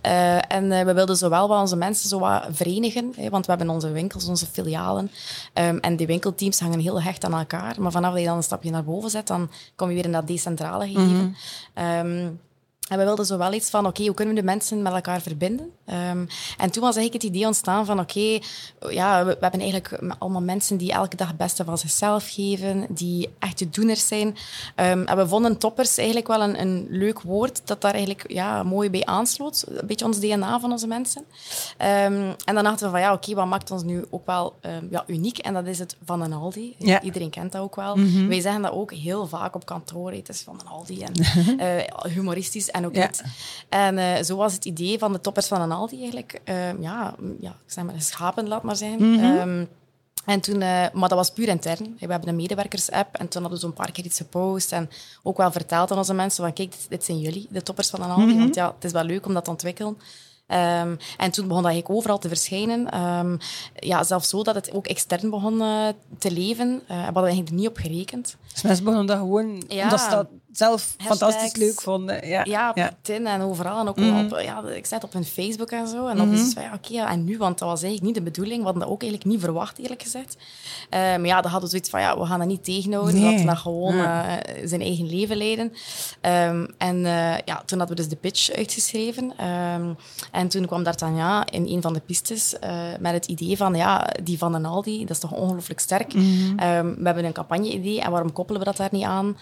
Eh, 0.00 0.52
en 0.52 0.72
eh, 0.72 0.84
we 0.84 0.92
wilden 0.94 1.16
zowel 1.16 1.48
wat 1.48 1.60
onze 1.60 1.76
mensen 1.76 2.08
zo 2.08 2.18
wat 2.18 2.42
verenigen, 2.50 3.12
hè, 3.16 3.30
want 3.30 3.46
we 3.46 3.52
hebben 3.52 3.70
onze 3.70 3.90
winkels, 3.90 4.26
onze 4.26 4.46
filialen. 4.46 5.10
Ehm, 5.52 5.76
en 5.76 5.96
die 5.96 6.06
winkelteams 6.06 6.60
hangen 6.60 6.80
heel 6.80 7.02
hecht 7.02 7.24
aan 7.24 7.34
elkaar. 7.34 7.74
Maar 7.78 7.92
vanaf 7.92 8.10
dat 8.10 8.20
je 8.20 8.26
dan 8.26 8.36
een 8.36 8.42
stapje 8.42 8.70
naar 8.70 8.84
boven 8.84 9.10
zet, 9.10 9.26
dan 9.26 9.50
kom 9.76 9.88
je 9.88 9.94
weer 9.94 10.04
in 10.04 10.12
dat 10.12 10.26
decentrale 10.26 10.86
gegeven. 10.86 11.36
Ehm, 11.74 12.30
en 12.88 12.98
we 12.98 13.04
wilden 13.04 13.26
zo 13.26 13.38
wel 13.38 13.52
iets 13.52 13.70
van, 13.70 13.86
oké, 13.86 14.04
hoe 14.04 14.14
kunnen 14.14 14.34
we 14.34 14.40
de 14.40 14.46
mensen 14.46 14.82
met 14.82 14.92
elkaar 14.92 15.20
verbinden? 15.20 15.70
Ehm, 15.92 16.26
en 16.58 16.70
toen 16.70 16.82
was 16.82 16.96
eigenlijk 16.96 17.12
het 17.12 17.22
idee 17.22 17.46
ontstaan 17.46 17.86
van, 17.86 18.00
oké, 18.00 18.38
ja, 18.90 19.24
we, 19.24 19.36
hebben 19.40 19.60
eigenlijk 19.60 19.98
allemaal 20.18 20.42
mensen 20.42 20.76
die 20.76 20.92
elke 20.92 21.16
dag 21.16 21.28
het 21.28 21.36
beste 21.36 21.64
van 21.64 21.78
zichzelf 21.78 22.28
geven, 22.30 22.86
die 22.88 23.28
echte 23.38 23.70
doeners 23.70 24.06
zijn. 24.06 24.26
Um, 24.26 25.04
en 25.04 25.16
we 25.16 25.28
vonden 25.28 25.58
toppers 25.58 25.96
eigenlijk 25.96 26.28
wel 26.28 26.42
een, 26.42 26.60
een, 26.60 26.86
leuk 26.90 27.20
woord 27.20 27.60
dat 27.64 27.80
daar 27.80 27.92
eigenlijk 27.92 28.32
ja, 28.32 28.62
mooi 28.62 28.90
bij 28.90 29.04
aansloot. 29.04 29.64
Een 29.68 29.86
beetje 29.86 30.04
ons 30.04 30.20
DNA 30.20 30.60
van 30.60 30.70
onze 30.70 30.86
mensen. 30.86 31.24
Um, 31.78 32.34
en 32.44 32.54
dan 32.54 32.64
dachten 32.64 32.86
we 32.86 32.92
van, 32.92 33.00
ja, 33.00 33.12
oké, 33.12 33.34
wat 33.34 33.46
maakt 33.46 33.70
ons 33.70 33.82
nu 33.82 34.04
ook 34.10 34.26
wel 34.26 34.54
ja, 34.90 35.04
uniek? 35.06 35.38
En 35.38 35.54
dat 35.54 35.66
is 35.66 35.78
het 35.78 35.96
van 36.04 36.20
een 36.22 36.32
Aldi. 36.32 36.74
Ja. 36.78 37.02
Iedereen 37.02 37.30
kent 37.30 37.52
dat 37.52 37.62
ook 37.62 37.76
wel. 37.76 37.96
Mhm. 37.96 38.28
Wij 38.28 38.40
zeggen 38.40 38.62
dat 38.62 38.72
ook 38.72 38.92
heel 38.92 39.26
vaak 39.26 39.54
op 39.54 39.66
kantoor. 39.66 40.12
Het 40.12 40.28
is 40.28 40.40
van 40.40 40.60
een 40.60 40.68
Aldi 40.68 41.02
en 41.02 41.12
uh, 41.58 42.12
humoristisch 42.14 42.70
en 42.70 42.86
ook 42.86 42.92
niet. 42.92 43.22
En 43.68 43.96
uh, 43.98 44.22
zo 44.22 44.36
was 44.36 44.52
het 44.52 44.64
idee 44.64 44.98
van 44.98 45.12
de 45.12 45.20
toppers 45.20 45.46
van 45.46 45.60
een 45.60 45.72
Aldi 45.72 45.81
eigenlijk. 45.90 46.40
Uh, 46.44 46.80
ja, 46.80 47.14
ja, 47.40 47.50
ik 47.50 47.72
zeg 47.72 47.84
maar, 47.84 47.94
schapen, 47.98 48.48
laat 48.48 48.62
maar 48.62 48.76
zijn. 48.76 49.02
Mm 49.02 49.18
-hmm. 49.18 49.68
en 50.24 50.40
toen, 50.40 50.60
uh, 50.60 50.86
maar 50.92 51.08
dat 51.08 51.18
was 51.18 51.30
puur 51.30 51.48
intern. 51.48 51.96
We 51.98 52.06
hebben 52.06 52.28
een 52.28 52.36
medewerkers-app 52.36 53.16
en 53.16 53.28
toen 53.28 53.42
hadden 53.42 53.60
we 53.60 53.66
zo'n 53.66 53.74
paar 53.74 53.92
keer 53.92 54.04
iets 54.04 54.16
gepost 54.16 54.72
en 54.72 54.90
ook 55.22 55.36
wel 55.36 55.52
verteld 55.52 55.90
aan 55.90 55.98
onze 55.98 56.14
mensen 56.14 56.44
van 56.44 56.52
kijk, 56.52 56.74
dit, 56.88 57.04
zijn 57.04 57.18
jullie, 57.18 57.46
de 57.50 57.62
toppers 57.62 57.90
van 57.90 58.02
een. 58.02 58.10
Mm 58.10 58.28
-hmm. 58.28 58.38
Want 58.38 58.54
ja, 58.54 58.72
het 58.74 58.84
is 58.84 58.92
wel 58.92 59.04
leuk 59.04 59.26
om 59.26 59.34
dat 59.34 59.44
te 59.44 59.50
ontwikkelen. 59.50 59.96
Um, 60.52 60.96
en 61.16 61.30
toen 61.30 61.48
begon 61.48 61.62
dat 61.62 61.72
eigenlijk 61.72 61.90
overal 61.90 62.18
te 62.18 62.28
verschijnen. 62.28 63.00
Um, 63.00 63.38
ja, 63.74 64.04
zelfs 64.04 64.28
zo 64.28 64.42
dat 64.42 64.54
het 64.54 64.72
ook 64.72 64.86
extern 64.86 65.30
begon 65.30 65.54
uh, 65.54 65.88
te 66.18 66.30
leven. 66.30 66.68
Uh, 66.82 66.88
we 66.88 66.94
hadden 66.94 67.24
eigenlijk 67.24 67.50
niet 67.56 67.68
op 67.68 67.76
gerekend. 67.76 68.36
Dus 68.52 68.62
mensen 68.62 68.84
begonnen 68.84 69.06
dat 69.06 69.18
gewoon, 69.18 69.64
ja. 69.68 69.98
ze 69.98 70.26
zelf 70.52 70.94
fantastisch 70.98 71.56
leuk 71.56 71.80
vonden. 71.80 72.28
Ja, 72.28 72.44
ja 72.44 72.70
op 72.70 72.76
ja. 72.76 72.84
LinkedIn 72.84 73.26
en 73.26 73.40
overal. 73.40 73.80
En 73.80 73.88
ook 73.88 73.96
mm 73.96 74.10
-hmm. 74.10 74.32
op, 74.32 74.40
ja, 74.40 74.62
ik 74.68 74.86
zet 74.86 75.04
op 75.04 75.12
hun 75.12 75.24
Facebook 75.24 75.70
en 75.70 75.88
zo. 75.88 76.06
En 76.06 76.16
dan 76.16 76.26
mm 76.26 76.32
-hmm. 76.32 76.40
is 76.40 76.44
het 76.44 76.52
van, 76.52 76.62
ja, 76.62 76.72
oké, 76.74 76.92
okay, 76.92 77.06
en 77.06 77.24
nu? 77.24 77.38
Want 77.38 77.58
dat 77.58 77.68
was 77.68 77.82
eigenlijk 77.82 78.14
niet 78.14 78.24
de 78.24 78.30
bedoeling. 78.30 78.58
We 78.58 78.64
hadden 78.64 78.82
dat 78.82 78.90
ook 78.90 79.02
eigenlijk 79.02 79.30
niet 79.30 79.40
verwacht, 79.40 79.78
eerlijk 79.78 80.02
gezegd. 80.02 80.36
Uh, 80.36 81.00
maar 81.00 81.26
ja, 81.26 81.40
dan 81.40 81.50
hadden 81.50 81.60
we 81.60 81.68
zoiets 81.68 81.90
van, 81.90 82.00
ja, 82.00 82.18
we 82.18 82.26
gaan 82.26 82.38
dat 82.38 82.48
niet 82.48 82.64
tegenhouden. 82.64 83.20
Nee. 83.20 83.46
Dat 83.46 83.58
gewoon 83.58 83.94
uh, 83.94 84.24
zijn 84.64 84.80
eigen 84.80 85.06
leven 85.06 85.36
leiden. 85.36 85.72
Um, 86.22 86.68
en 86.78 86.96
uh, 86.96 87.38
ja, 87.44 87.62
toen 87.66 87.78
hadden 87.78 87.96
we 87.96 88.02
dus 88.02 88.08
de 88.08 88.16
pitch 88.16 88.50
uitgeschreven. 88.50 89.24
Um, 89.46 89.96
en 90.32 90.48
toen 90.48 90.66
kwam 90.66 90.82
D'Artagnan 90.82 91.44
in 91.44 91.66
een 91.66 91.82
van 91.82 91.92
de 91.92 92.00
pistes 92.00 92.54
met 93.00 93.12
het 93.12 93.26
idee 93.26 93.56
van, 93.56 93.74
ja, 93.74 94.06
die 94.22 94.38
van 94.38 94.54
een 94.54 94.66
Aldi, 94.66 95.00
dat 95.00 95.10
is 95.10 95.18
toch 95.18 95.32
ongelooflijk 95.32 95.80
sterk. 95.80 96.14
Mm 96.14 96.22
-hmm. 96.22 96.76
um, 96.76 96.96
we 96.98 97.04
hebben 97.04 97.24
een 97.24 97.32
campagne-idee 97.32 98.00
en 98.00 98.10
waarom 98.10 98.32
koppelen 98.32 98.60
we 98.60 98.66
dat 98.66 98.76
daar 98.76 98.88
niet 98.92 99.04
aan? 99.04 99.36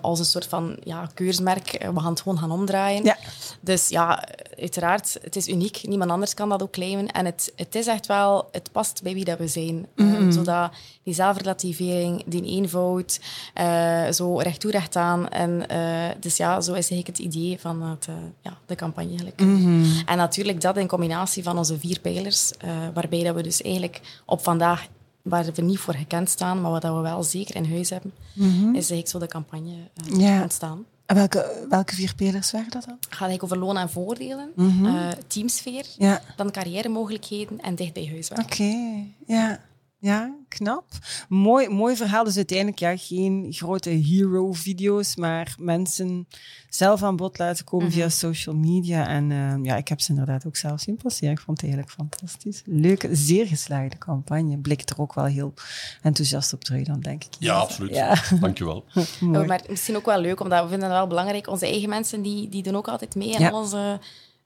als 0.00 0.18
een 0.18 0.24
soort 0.24 0.39
van 0.46 0.76
ja, 0.84 1.10
keursmerk. 1.14 1.72
Eh, 1.72 1.88
we 1.88 2.00
gaan 2.00 2.10
het 2.10 2.20
gewoon 2.20 2.38
gaan 2.38 2.50
omdraaien. 2.50 3.04
Ja. 3.04 3.16
Dus 3.60 3.88
ja, 3.88 4.24
uiteraard, 4.58 5.18
het 5.22 5.36
is 5.36 5.48
uniek. 5.48 5.80
Niemand 5.82 6.10
anders 6.10 6.34
kan 6.34 6.48
dat 6.48 6.62
ook 6.62 6.70
claimen. 6.70 7.06
En 7.06 7.24
het, 7.24 7.52
het 7.56 7.74
is 7.74 7.86
echt 7.86 8.06
wel, 8.06 8.48
het 8.52 8.72
past 8.72 9.02
bij 9.02 9.14
wie 9.14 9.24
dat 9.24 9.38
we 9.38 9.48
zijn. 9.48 9.86
Mm 9.96 10.14
-hmm. 10.14 10.32
zodat 10.32 10.70
die 11.02 11.14
zelfrelativering, 11.14 12.22
die 12.26 12.44
eenvoud, 12.44 13.20
uh, 13.60 14.10
zo 14.10 14.38
recht 14.38 14.60
toe 14.60 14.70
recht 14.70 14.96
aan. 14.96 15.28
En 15.28 15.64
uh, 15.70 16.08
dus 16.20 16.36
ja, 16.36 16.60
zo 16.60 16.72
is 16.72 16.90
eigenlijk 16.90 17.06
het 17.06 17.18
idee 17.18 17.58
van 17.60 17.82
het, 17.82 18.06
uh, 18.10 18.14
ja, 18.42 18.58
de 18.66 18.74
campagne. 18.74 19.08
Eigenlijk. 19.08 19.40
Mm 19.40 19.56
-hmm. 19.56 20.02
En 20.06 20.16
natuurlijk 20.16 20.60
dat 20.60 20.76
in 20.76 20.86
combinatie 20.86 21.42
van 21.42 21.58
onze 21.58 21.78
vier 21.78 22.00
pijlers, 22.00 22.52
waarbij 22.94 23.22
dat 23.22 23.34
we 23.34 23.42
dus 23.42 23.62
eigenlijk 23.62 24.00
op 24.26 24.42
vandaag 24.42 24.86
waar 25.22 25.44
we 25.54 25.62
niet 25.62 25.78
voor 25.78 25.94
gekend 25.94 26.28
staan, 26.28 26.60
maar 26.60 26.70
wat 26.70 26.82
we 26.82 26.90
wel 26.90 27.22
zeker 27.22 27.56
in 27.56 27.70
huis 27.70 27.90
hebben, 27.90 28.12
mm 28.32 28.50
-hmm. 28.50 28.68
is 28.68 28.90
eigenlijk 28.90 29.08
zo 29.08 29.18
de 29.18 29.26
campagne 29.26 29.76
uh, 30.10 30.20
ja. 30.20 30.42
ontstaan. 30.42 30.84
En 31.06 31.16
welke, 31.16 31.66
welke 31.68 31.94
vier 31.94 32.14
pijlers 32.14 32.50
waren 32.50 32.70
dat 32.70 32.84
dan? 32.84 32.96
Het 33.00 33.14
gaat 33.14 33.28
eigenlijk 33.28 33.42
over 33.42 33.58
loon 33.58 33.76
en 33.76 33.90
voordelen, 33.90 34.50
mm 34.54 34.68
-hmm. 34.68 34.86
uh, 34.86 35.08
teamsfeer, 35.26 35.84
ja. 35.98 36.22
dan 36.36 36.50
carrière-mogelijkheden 36.50 37.60
en 37.60 37.74
dicht 37.74 37.92
bij 37.92 38.08
huis 38.12 38.30
Oké, 38.30 38.40
okay. 38.40 39.14
ja. 39.26 39.60
Ja, 40.02 40.34
knap. 40.48 40.84
Mooi, 41.28 41.68
mooi 41.68 41.96
verhaal. 41.96 42.24
Dus 42.24 42.36
uiteindelijk 42.36 42.78
ja, 42.78 42.96
geen 42.96 43.46
grote 43.50 43.90
hero-video's, 43.90 45.16
maar 45.16 45.54
mensen 45.58 46.26
zelf 46.68 47.02
aan 47.02 47.16
bod 47.16 47.38
laten 47.38 47.64
komen 47.64 47.86
mm 47.86 47.92
-hmm. 47.92 48.00
via 48.00 48.08
social 48.08 48.54
media. 48.54 49.06
En 49.08 49.30
uh, 49.30 49.54
ja, 49.62 49.76
ik 49.76 49.88
heb 49.88 50.00
ze 50.00 50.10
inderdaad 50.10 50.46
ook 50.46 50.56
zelf 50.56 50.80
zien 50.80 50.96
passeren. 50.96 51.32
Ik 51.32 51.40
vond 51.40 51.60
het 51.60 51.70
eigenlijk 51.70 51.92
fantastisch. 52.00 52.62
Leuke, 52.64 53.14
zeer 53.14 53.46
geslaagde 53.46 53.98
campagne. 53.98 54.58
Blikt 54.58 54.90
er 54.90 55.00
ook 55.00 55.14
wel 55.14 55.24
heel 55.24 55.54
enthousiast 56.02 56.52
op 56.52 56.64
terug 56.64 56.86
dan, 56.86 57.00
denk 57.00 57.24
ik. 57.24 57.34
Ja, 57.38 57.54
absoluut. 57.54 57.94
Ja. 57.94 58.22
Dankjewel. 58.40 58.84
oh, 59.22 59.46
maar 59.46 59.60
misschien 59.68 59.96
ook 59.96 60.06
wel 60.06 60.20
leuk, 60.20 60.40
omdat 60.40 60.62
we 60.62 60.68
vinden 60.68 60.88
het 60.88 60.98
wel 60.98 61.06
belangrijk. 61.06 61.48
Onze 61.48 61.66
eigen 61.66 61.88
mensen, 61.88 62.22
die, 62.22 62.48
die 62.48 62.62
doen 62.62 62.76
ook 62.76 62.88
altijd 62.88 63.14
mee 63.14 63.38
ja. 63.38 63.52
onze 63.52 64.00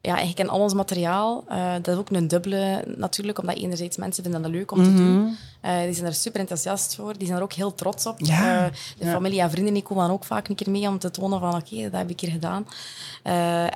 ja, 0.04 0.16
eigenlijk 0.16 0.38
in 0.38 0.48
al 0.48 0.60
ons 0.60 0.74
materiaal. 0.74 1.44
Uh, 1.50 1.72
dat 1.72 1.88
is 1.88 1.96
ook 1.96 2.10
een 2.10 2.28
dubbele 2.28 2.84
natuurlijk, 2.96 3.38
omdat 3.38 3.56
enerzijds 3.56 3.96
mensen 3.96 4.22
vinden 4.22 4.42
dat 4.42 4.50
leuk 4.50 4.70
om 4.70 4.82
te 4.82 4.94
doen. 4.94 5.36
Uh, 5.64 5.82
die 5.82 5.92
zijn 5.92 6.06
er 6.06 6.14
super 6.14 6.40
enthousiast 6.40 6.94
voor. 6.94 7.18
Die 7.18 7.26
zijn 7.26 7.38
er 7.38 7.44
ook 7.44 7.52
heel 7.52 7.74
trots 7.74 8.06
op. 8.06 8.20
Ja. 8.20 8.64
Uh, 8.64 8.72
de 8.98 9.04
ja. 9.04 9.12
familie 9.12 9.40
en 9.40 9.50
vrienden 9.50 9.74
die 9.74 9.82
komen 9.82 10.04
dan 10.04 10.12
ook 10.12 10.24
vaak 10.24 10.48
een 10.48 10.54
keer 10.54 10.70
mee 10.70 10.88
om 10.88 10.98
te 10.98 11.10
tonen 11.10 11.40
van 11.40 11.54
oké, 11.54 11.74
okay, 11.74 11.82
dat 11.82 12.00
heb 12.00 12.10
ik 12.10 12.20
hier 12.20 12.30
gedaan. 12.30 12.66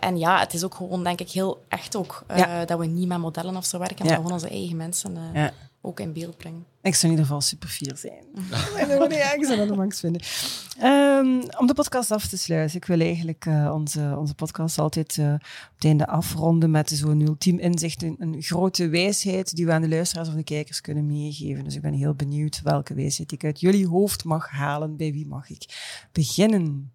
en 0.00 0.18
ja, 0.18 0.38
het 0.38 0.54
is 0.54 0.64
ook 0.64 0.74
gewoon 0.74 1.04
denk 1.04 1.20
ik 1.20 1.30
heel 1.30 1.64
echt 1.68 1.96
ook 1.96 2.24
ja. 2.36 2.64
dat 2.64 2.78
we 2.78 2.86
niet 2.86 3.08
met 3.08 3.18
modellen 3.18 3.56
of 3.56 3.64
zo 3.64 3.78
werken, 3.78 4.06
maar 4.06 4.14
gewoon 4.14 4.32
onze 4.32 4.48
eigen 4.48 4.76
mensen 4.76 5.16
ook 5.80 6.00
in 6.00 6.12
beeld 6.12 6.36
brengen. 6.36 6.64
Ik 6.82 6.94
zou 6.94 7.12
in 7.12 7.18
ieder 7.18 7.24
geval 7.24 7.40
super 7.40 7.68
fier 7.68 7.96
zijn. 7.96 8.24
ja, 9.10 9.34
ik 9.34 9.44
zou 9.44 9.56
dat 9.56 9.68
de 9.68 9.74
max 9.74 10.00
vinden. 10.00 10.22
Um, 10.82 11.42
om 11.58 11.66
de 11.66 11.74
podcast 11.74 12.10
af 12.10 12.26
te 12.26 12.38
sluiten, 12.38 12.76
ik 12.76 12.84
wil 12.84 13.00
eigenlijk 13.00 13.44
uh, 13.44 13.70
onze, 13.74 14.14
onze 14.18 14.34
podcast 14.34 14.78
altijd 14.78 15.16
uh, 15.16 15.32
op 15.32 15.74
het 15.74 15.84
einde 15.84 16.06
afronden 16.06 16.70
met 16.70 16.90
zo'n 16.90 17.20
ultiem 17.20 17.58
inzicht, 17.58 18.02
een, 18.02 18.16
een, 18.18 18.42
grote 18.42 18.88
wijsheid 18.88 19.56
die 19.56 19.66
we 19.66 19.72
aan 19.72 19.82
de 19.82 19.88
luisteraars 19.88 20.28
of 20.28 20.34
de 20.34 20.44
kijkers 20.44 20.80
kunnen 20.80 21.06
meegeven. 21.06 21.64
Dus 21.64 21.74
ik 21.74 21.82
ben 21.82 21.92
heel 21.92 22.14
benieuwd 22.14 22.60
welke 22.62 22.94
wijsheid 22.94 23.32
ik 23.32 23.44
uit 23.44 23.60
jullie 23.60 23.86
hoofd 23.86 24.24
mag 24.24 24.48
halen. 24.50 24.96
Bij 24.96 25.12
wie 25.12 25.26
mag 25.26 25.50
ik 25.50 25.64
beginnen? 26.12 26.92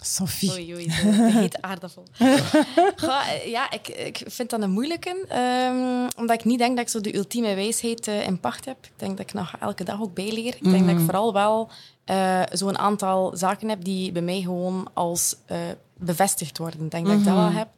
Sophie. 0.00 0.50
Oei, 0.50 0.74
oei, 0.74 0.86
de 0.86 1.30
heet 1.32 1.62
aardappel. 1.62 2.04
Goh, 3.04 3.22
ja, 3.46 3.70
ik, 3.70 3.88
ik 3.88 4.22
vind 4.26 4.50
dat 4.50 4.62
een 4.62 4.70
moeilijke. 4.70 5.26
Um, 5.70 6.08
omdat 6.16 6.38
ik 6.38 6.44
niet 6.44 6.58
denk 6.58 6.76
dat 6.76 6.84
ik 6.84 6.90
zo 6.90 7.00
de 7.00 7.16
ultieme 7.16 7.54
wijsheid 7.54 8.06
uh, 8.06 8.26
in 8.26 8.40
pacht 8.40 8.64
heb. 8.64 8.76
Ik 8.84 8.92
denk 8.96 9.16
dat 9.16 9.26
ik 9.26 9.32
nog 9.32 9.52
elke 9.60 9.84
dag 9.84 10.00
ook 10.00 10.14
bijleer. 10.14 10.54
Ik 10.54 10.64
denk 10.64 10.80
mm. 10.80 10.86
dat 10.86 10.96
ik 10.96 11.04
vooral 11.04 11.32
wel 11.32 11.70
uh, 12.10 12.42
zo'n 12.52 12.78
aantal 12.78 13.36
zaken 13.36 13.68
heb 13.68 13.84
die 13.84 14.12
bij 14.12 14.22
mij 14.22 14.40
gewoon 14.40 14.90
als 14.94 15.36
uh, 15.50 15.58
bevestigd 15.96 16.58
worden. 16.58 16.84
Ik 16.84 16.90
denk 16.90 17.06
mm 17.06 17.10
-hmm. 17.12 17.24
dat 17.24 17.32
ik 17.32 17.38
dat 17.38 17.52
wel 17.52 17.58
heb. 17.58 17.68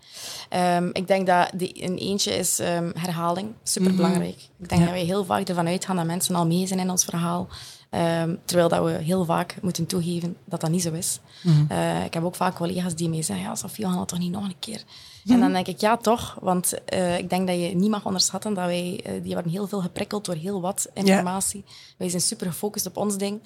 Um, 0.83 0.91
ik 0.93 1.07
denk 1.07 1.27
dat 1.27 1.51
die, 1.55 1.85
een 1.85 1.97
eentje 1.97 2.33
is 2.33 2.59
um, 2.59 2.93
herhaling. 2.95 3.53
Superbelangrijk. 3.63 4.35
Mm 4.35 4.43
-hmm. 4.57 4.63
Ik 4.63 4.69
denk 4.69 4.81
ja. 4.81 4.87
dat 4.87 4.97
wij 4.97 5.05
heel 5.05 5.25
vaak 5.25 5.49
ervan 5.49 5.67
uitgaan 5.67 5.97
dat 5.97 6.05
mensen 6.05 6.35
al 6.35 6.47
mee 6.47 6.67
zijn 6.67 6.81
in 6.81 6.91
ons 6.91 7.05
verhaal. 7.05 7.49
Um, 7.95 8.39
terwijl 8.45 8.69
dat 8.69 8.85
we 8.85 8.91
heel 8.91 9.25
vaak 9.25 9.57
moeten 9.63 9.87
toegeven 9.87 10.37
dat 10.45 10.61
dat 10.61 10.71
niet 10.71 10.83
zo 10.83 10.93
is. 10.93 11.21
Mm 11.43 11.53
-hmm. 11.53 11.67
uh, 11.71 12.05
ik 12.05 12.15
heb 12.15 12.25
ook 12.25 12.35
vaak 12.35 12.55
collega's 12.55 12.95
die 12.95 13.09
mij 13.09 13.23
zeggen, 13.23 13.45
ja, 13.45 13.55
Sofie, 13.55 13.85
we 13.85 13.91
gaan 13.91 13.99
dat 13.99 14.09
toch 14.09 14.19
niet 14.19 14.33
nog 14.33 14.45
een 14.45 14.59
keer 14.59 14.85
en 15.27 15.41
dan 15.41 15.53
denk 15.53 15.67
ik, 15.67 15.81
ja, 15.81 15.97
toch. 15.97 16.37
Want 16.41 16.75
uh, 16.95 17.19
ik 17.19 17.31
denk 17.31 17.47
dat 17.47 17.57
je 17.57 17.75
niet 17.75 17.91
mag 17.91 18.07
onderschatten 18.07 18.55
dat 18.55 18.65
wij... 18.65 19.01
Uh, 19.07 19.23
die 19.23 19.33
worden 19.33 19.53
heel 19.53 19.67
veel 19.67 19.81
geprikkeld 19.81 20.25
door 20.25 20.35
heel 20.35 20.61
wat 20.61 20.89
informatie. 20.95 21.65
Wij 21.97 22.09
zijn 22.09 22.23
super 22.23 22.47
gefocust 22.47 22.87
op 22.87 22.97
ons 22.97 23.17
ding. 23.17 23.43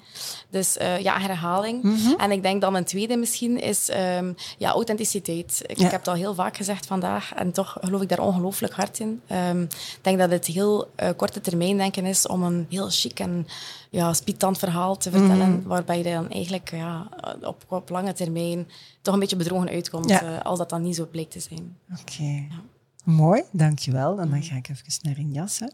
Dus 0.49 0.77
ja, 0.99 1.19
herhaling. 1.19 1.83
Mm 1.83 1.95
-hmm. 1.95 2.15
En 2.17 2.31
ik 2.31 2.41
denk 2.41 2.61
dan 2.61 2.75
een 2.75 2.83
tweede 2.83 3.17
misschien 3.17 3.61
is 3.61 3.89
um, 3.89 4.35
ja, 4.57 4.71
authenticiteit. 4.71 5.61
Ik, 5.65 5.77
heb 5.77 5.91
het 5.91 6.07
al 6.07 6.13
heel 6.13 6.33
vaak 6.33 6.57
gezegd 6.57 6.85
vandaag. 6.85 7.33
En 7.33 7.51
toch 7.51 7.77
geloof 7.81 8.01
ik 8.01 8.09
daar 8.09 8.19
ongelooflijk 8.19 8.73
hard 8.73 8.99
in. 8.99 9.21
Um, 9.31 9.61
ik 9.71 9.99
denk 10.01 10.19
dat 10.19 10.31
het 10.31 10.45
heel 10.45 10.89
korte 11.15 11.41
termijn 11.41 11.77
denken 11.77 12.05
is 12.05 12.27
om 12.27 12.43
een 12.43 12.65
heel 12.69 12.89
chic 12.89 13.19
en 13.19 13.47
ja, 13.89 14.13
spietant 14.13 14.57
verhaal 14.57 14.97
te 14.97 15.11
vertellen. 15.11 15.49
Mm 15.49 15.53
-hmm. 15.53 15.67
Waarbij 15.67 15.97
je 15.97 16.03
dan 16.03 16.29
eigenlijk 16.29 16.71
ja, 16.71 17.09
op, 17.41 17.65
op 17.67 17.89
lange 17.89 18.13
termijn 18.13 18.67
toch 19.01 19.13
een 19.13 19.19
beetje 19.19 19.35
bedrogen 19.35 19.69
uitkomt. 19.69 20.09
Ja. 20.09 20.37
als 20.37 20.57
dat 20.57 20.69
dan 20.69 20.81
niet 20.81 20.95
zo 20.95 21.07
bleek 21.11 21.29
te 21.29 21.39
zijn. 21.39 21.77
Oké. 21.91 22.01
Okay. 22.01 22.47
Ja. 22.49 22.61
Mooi, 23.03 23.43
dankjewel. 23.51 24.19
En 24.19 24.29
dan 24.29 24.43
ga 24.43 24.55
ik 24.55 24.69
even 24.69 24.85
naar 25.01 25.17
een 25.17 25.31
jas. 25.31 25.61
Oké, 25.61 25.73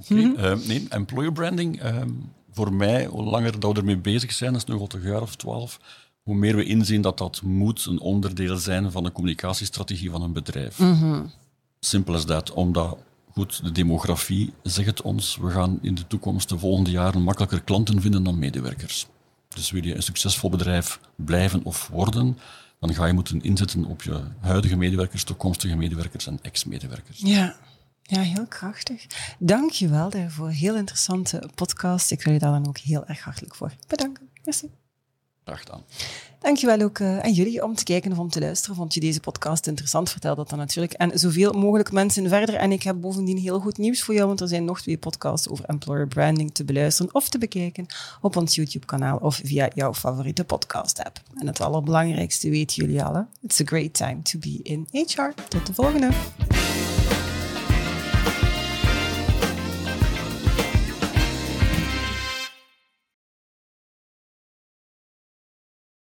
okay. 0.00 0.24
mm 0.24 0.36
-hmm. 0.36 0.44
uh, 0.44 0.66
nee, 0.66 0.86
employer 0.88 1.32
branding. 1.32 1.82
Uh, 1.84 2.02
voor 2.50 2.72
mij, 2.72 3.06
hoe 3.06 3.22
langer 3.22 3.60
dat 3.60 3.72
we 3.72 3.78
ermee 3.78 3.98
bezig 3.98 4.32
zijn, 4.32 4.52
dat 4.52 4.62
is 4.62 4.68
nog 4.68 4.80
al 4.80 4.98
een 4.98 5.08
jaar 5.08 5.22
of 5.22 5.36
twaalf, 5.36 5.80
hoe 6.22 6.34
meer 6.34 6.56
we 6.56 6.64
inzien 6.64 7.00
dat 7.00 7.18
dat 7.18 7.42
moet 7.42 7.86
een 7.86 8.00
onderdeel 8.00 8.56
zijn 8.56 8.92
van 8.92 9.04
de 9.04 9.12
communicatiestrategie 9.12 10.10
van 10.10 10.22
een 10.22 10.32
bedrijf. 10.32 10.78
Mm 10.78 10.94
-hmm. 10.94 11.30
Simpel 11.80 12.14
als 12.14 12.26
dat, 12.26 12.52
omdat 12.52 12.98
goed, 13.40 13.64
de 13.64 13.72
demografie 13.72 14.52
zegt 14.62 14.86
het 14.86 15.02
ons, 15.02 15.36
we 15.36 15.50
gaan 15.50 15.78
in 15.82 15.94
de 15.94 16.06
toekomst 16.06 16.48
de 16.48 16.58
volgende 16.58 16.90
jaren 16.90 17.22
makkelijker 17.22 17.62
klanten 17.62 18.00
vinden 18.00 18.22
dan 18.22 18.38
medewerkers. 18.38 19.06
Dus 19.48 19.70
wil 19.70 19.84
je 19.84 19.94
een 19.94 20.02
succesvol 20.02 20.50
bedrijf 20.50 21.00
blijven 21.16 21.64
of 21.64 21.88
worden, 21.88 22.38
dan 22.80 22.94
ga 22.94 23.06
je 23.06 23.12
moeten 23.12 23.40
inzetten 23.40 23.84
op 23.84 24.02
je 24.02 24.20
huidige 24.40 24.76
medewerkers, 24.76 25.24
toekomstige 25.24 25.76
medewerkers 25.76 26.26
en 26.26 26.38
ex-medewerkers. 26.42 27.20
Ja. 27.24 27.56
Ja, 28.02 28.20
heel 28.20 28.46
krachtig. 28.46 29.06
Dank 29.38 29.70
je 29.70 29.88
wel 29.88 30.10
daarvoor. 30.10 30.50
Heel 30.50 30.76
interessante 30.76 31.48
podcast. 31.54 32.10
Ik 32.10 32.22
wil 32.22 32.32
je 32.32 32.38
daar 32.38 32.52
dan 32.52 32.68
ook 32.68 32.78
heel 32.78 33.06
erg 33.06 33.20
hartelijk 33.20 33.54
voor 33.54 33.72
bedanken. 33.86 34.28
Merci. 34.44 34.79
Graag 35.44 35.60
gedaan. 35.60 35.84
Dankjewel 36.40 36.80
ook 36.80 36.98
uh, 36.98 37.18
aan 37.18 37.32
jullie 37.32 37.64
om 37.64 37.74
te 37.74 37.84
kijken 37.84 38.12
of 38.12 38.18
om 38.18 38.28
te 38.28 38.40
luisteren. 38.40 38.76
Vond 38.76 38.94
je 38.94 39.00
deze 39.00 39.20
podcast 39.20 39.66
interessant? 39.66 40.10
Vertel 40.10 40.34
dat 40.34 40.48
dan 40.48 40.58
natuurlijk. 40.58 40.92
En 40.92 41.18
zoveel 41.18 41.52
mogelijk 41.52 41.92
mensen 41.92 42.28
verder. 42.28 42.54
En 42.54 42.72
ik 42.72 42.82
heb 42.82 43.00
bovendien 43.00 43.38
heel 43.38 43.60
goed 43.60 43.78
nieuws 43.78 44.02
voor 44.02 44.14
jou, 44.14 44.26
want 44.26 44.40
er 44.40 44.48
zijn 44.48 44.64
nog 44.64 44.80
twee 44.80 44.98
podcasts 44.98 45.48
over 45.48 45.64
employer 45.64 46.08
branding 46.08 46.54
te 46.54 46.64
beluisteren 46.64 47.14
of 47.14 47.28
te 47.28 47.38
bekijken 47.38 47.86
op 48.20 48.36
ons 48.36 48.54
YouTube-kanaal 48.54 49.16
of 49.16 49.40
via 49.44 49.70
jouw 49.74 49.94
favoriete 49.94 50.44
podcast-app. 50.44 51.20
En 51.34 51.46
het 51.46 51.60
allerbelangrijkste 51.60 52.50
weten 52.50 52.84
jullie 52.84 53.02
al, 53.02 53.26
It's 53.42 53.60
a 53.60 53.64
great 53.64 53.94
time 53.94 54.22
to 54.22 54.38
be 54.38 54.60
in 54.62 54.88
HR. 54.92 55.42
Tot 55.48 55.66
de 55.66 55.74
volgende! 55.74 56.08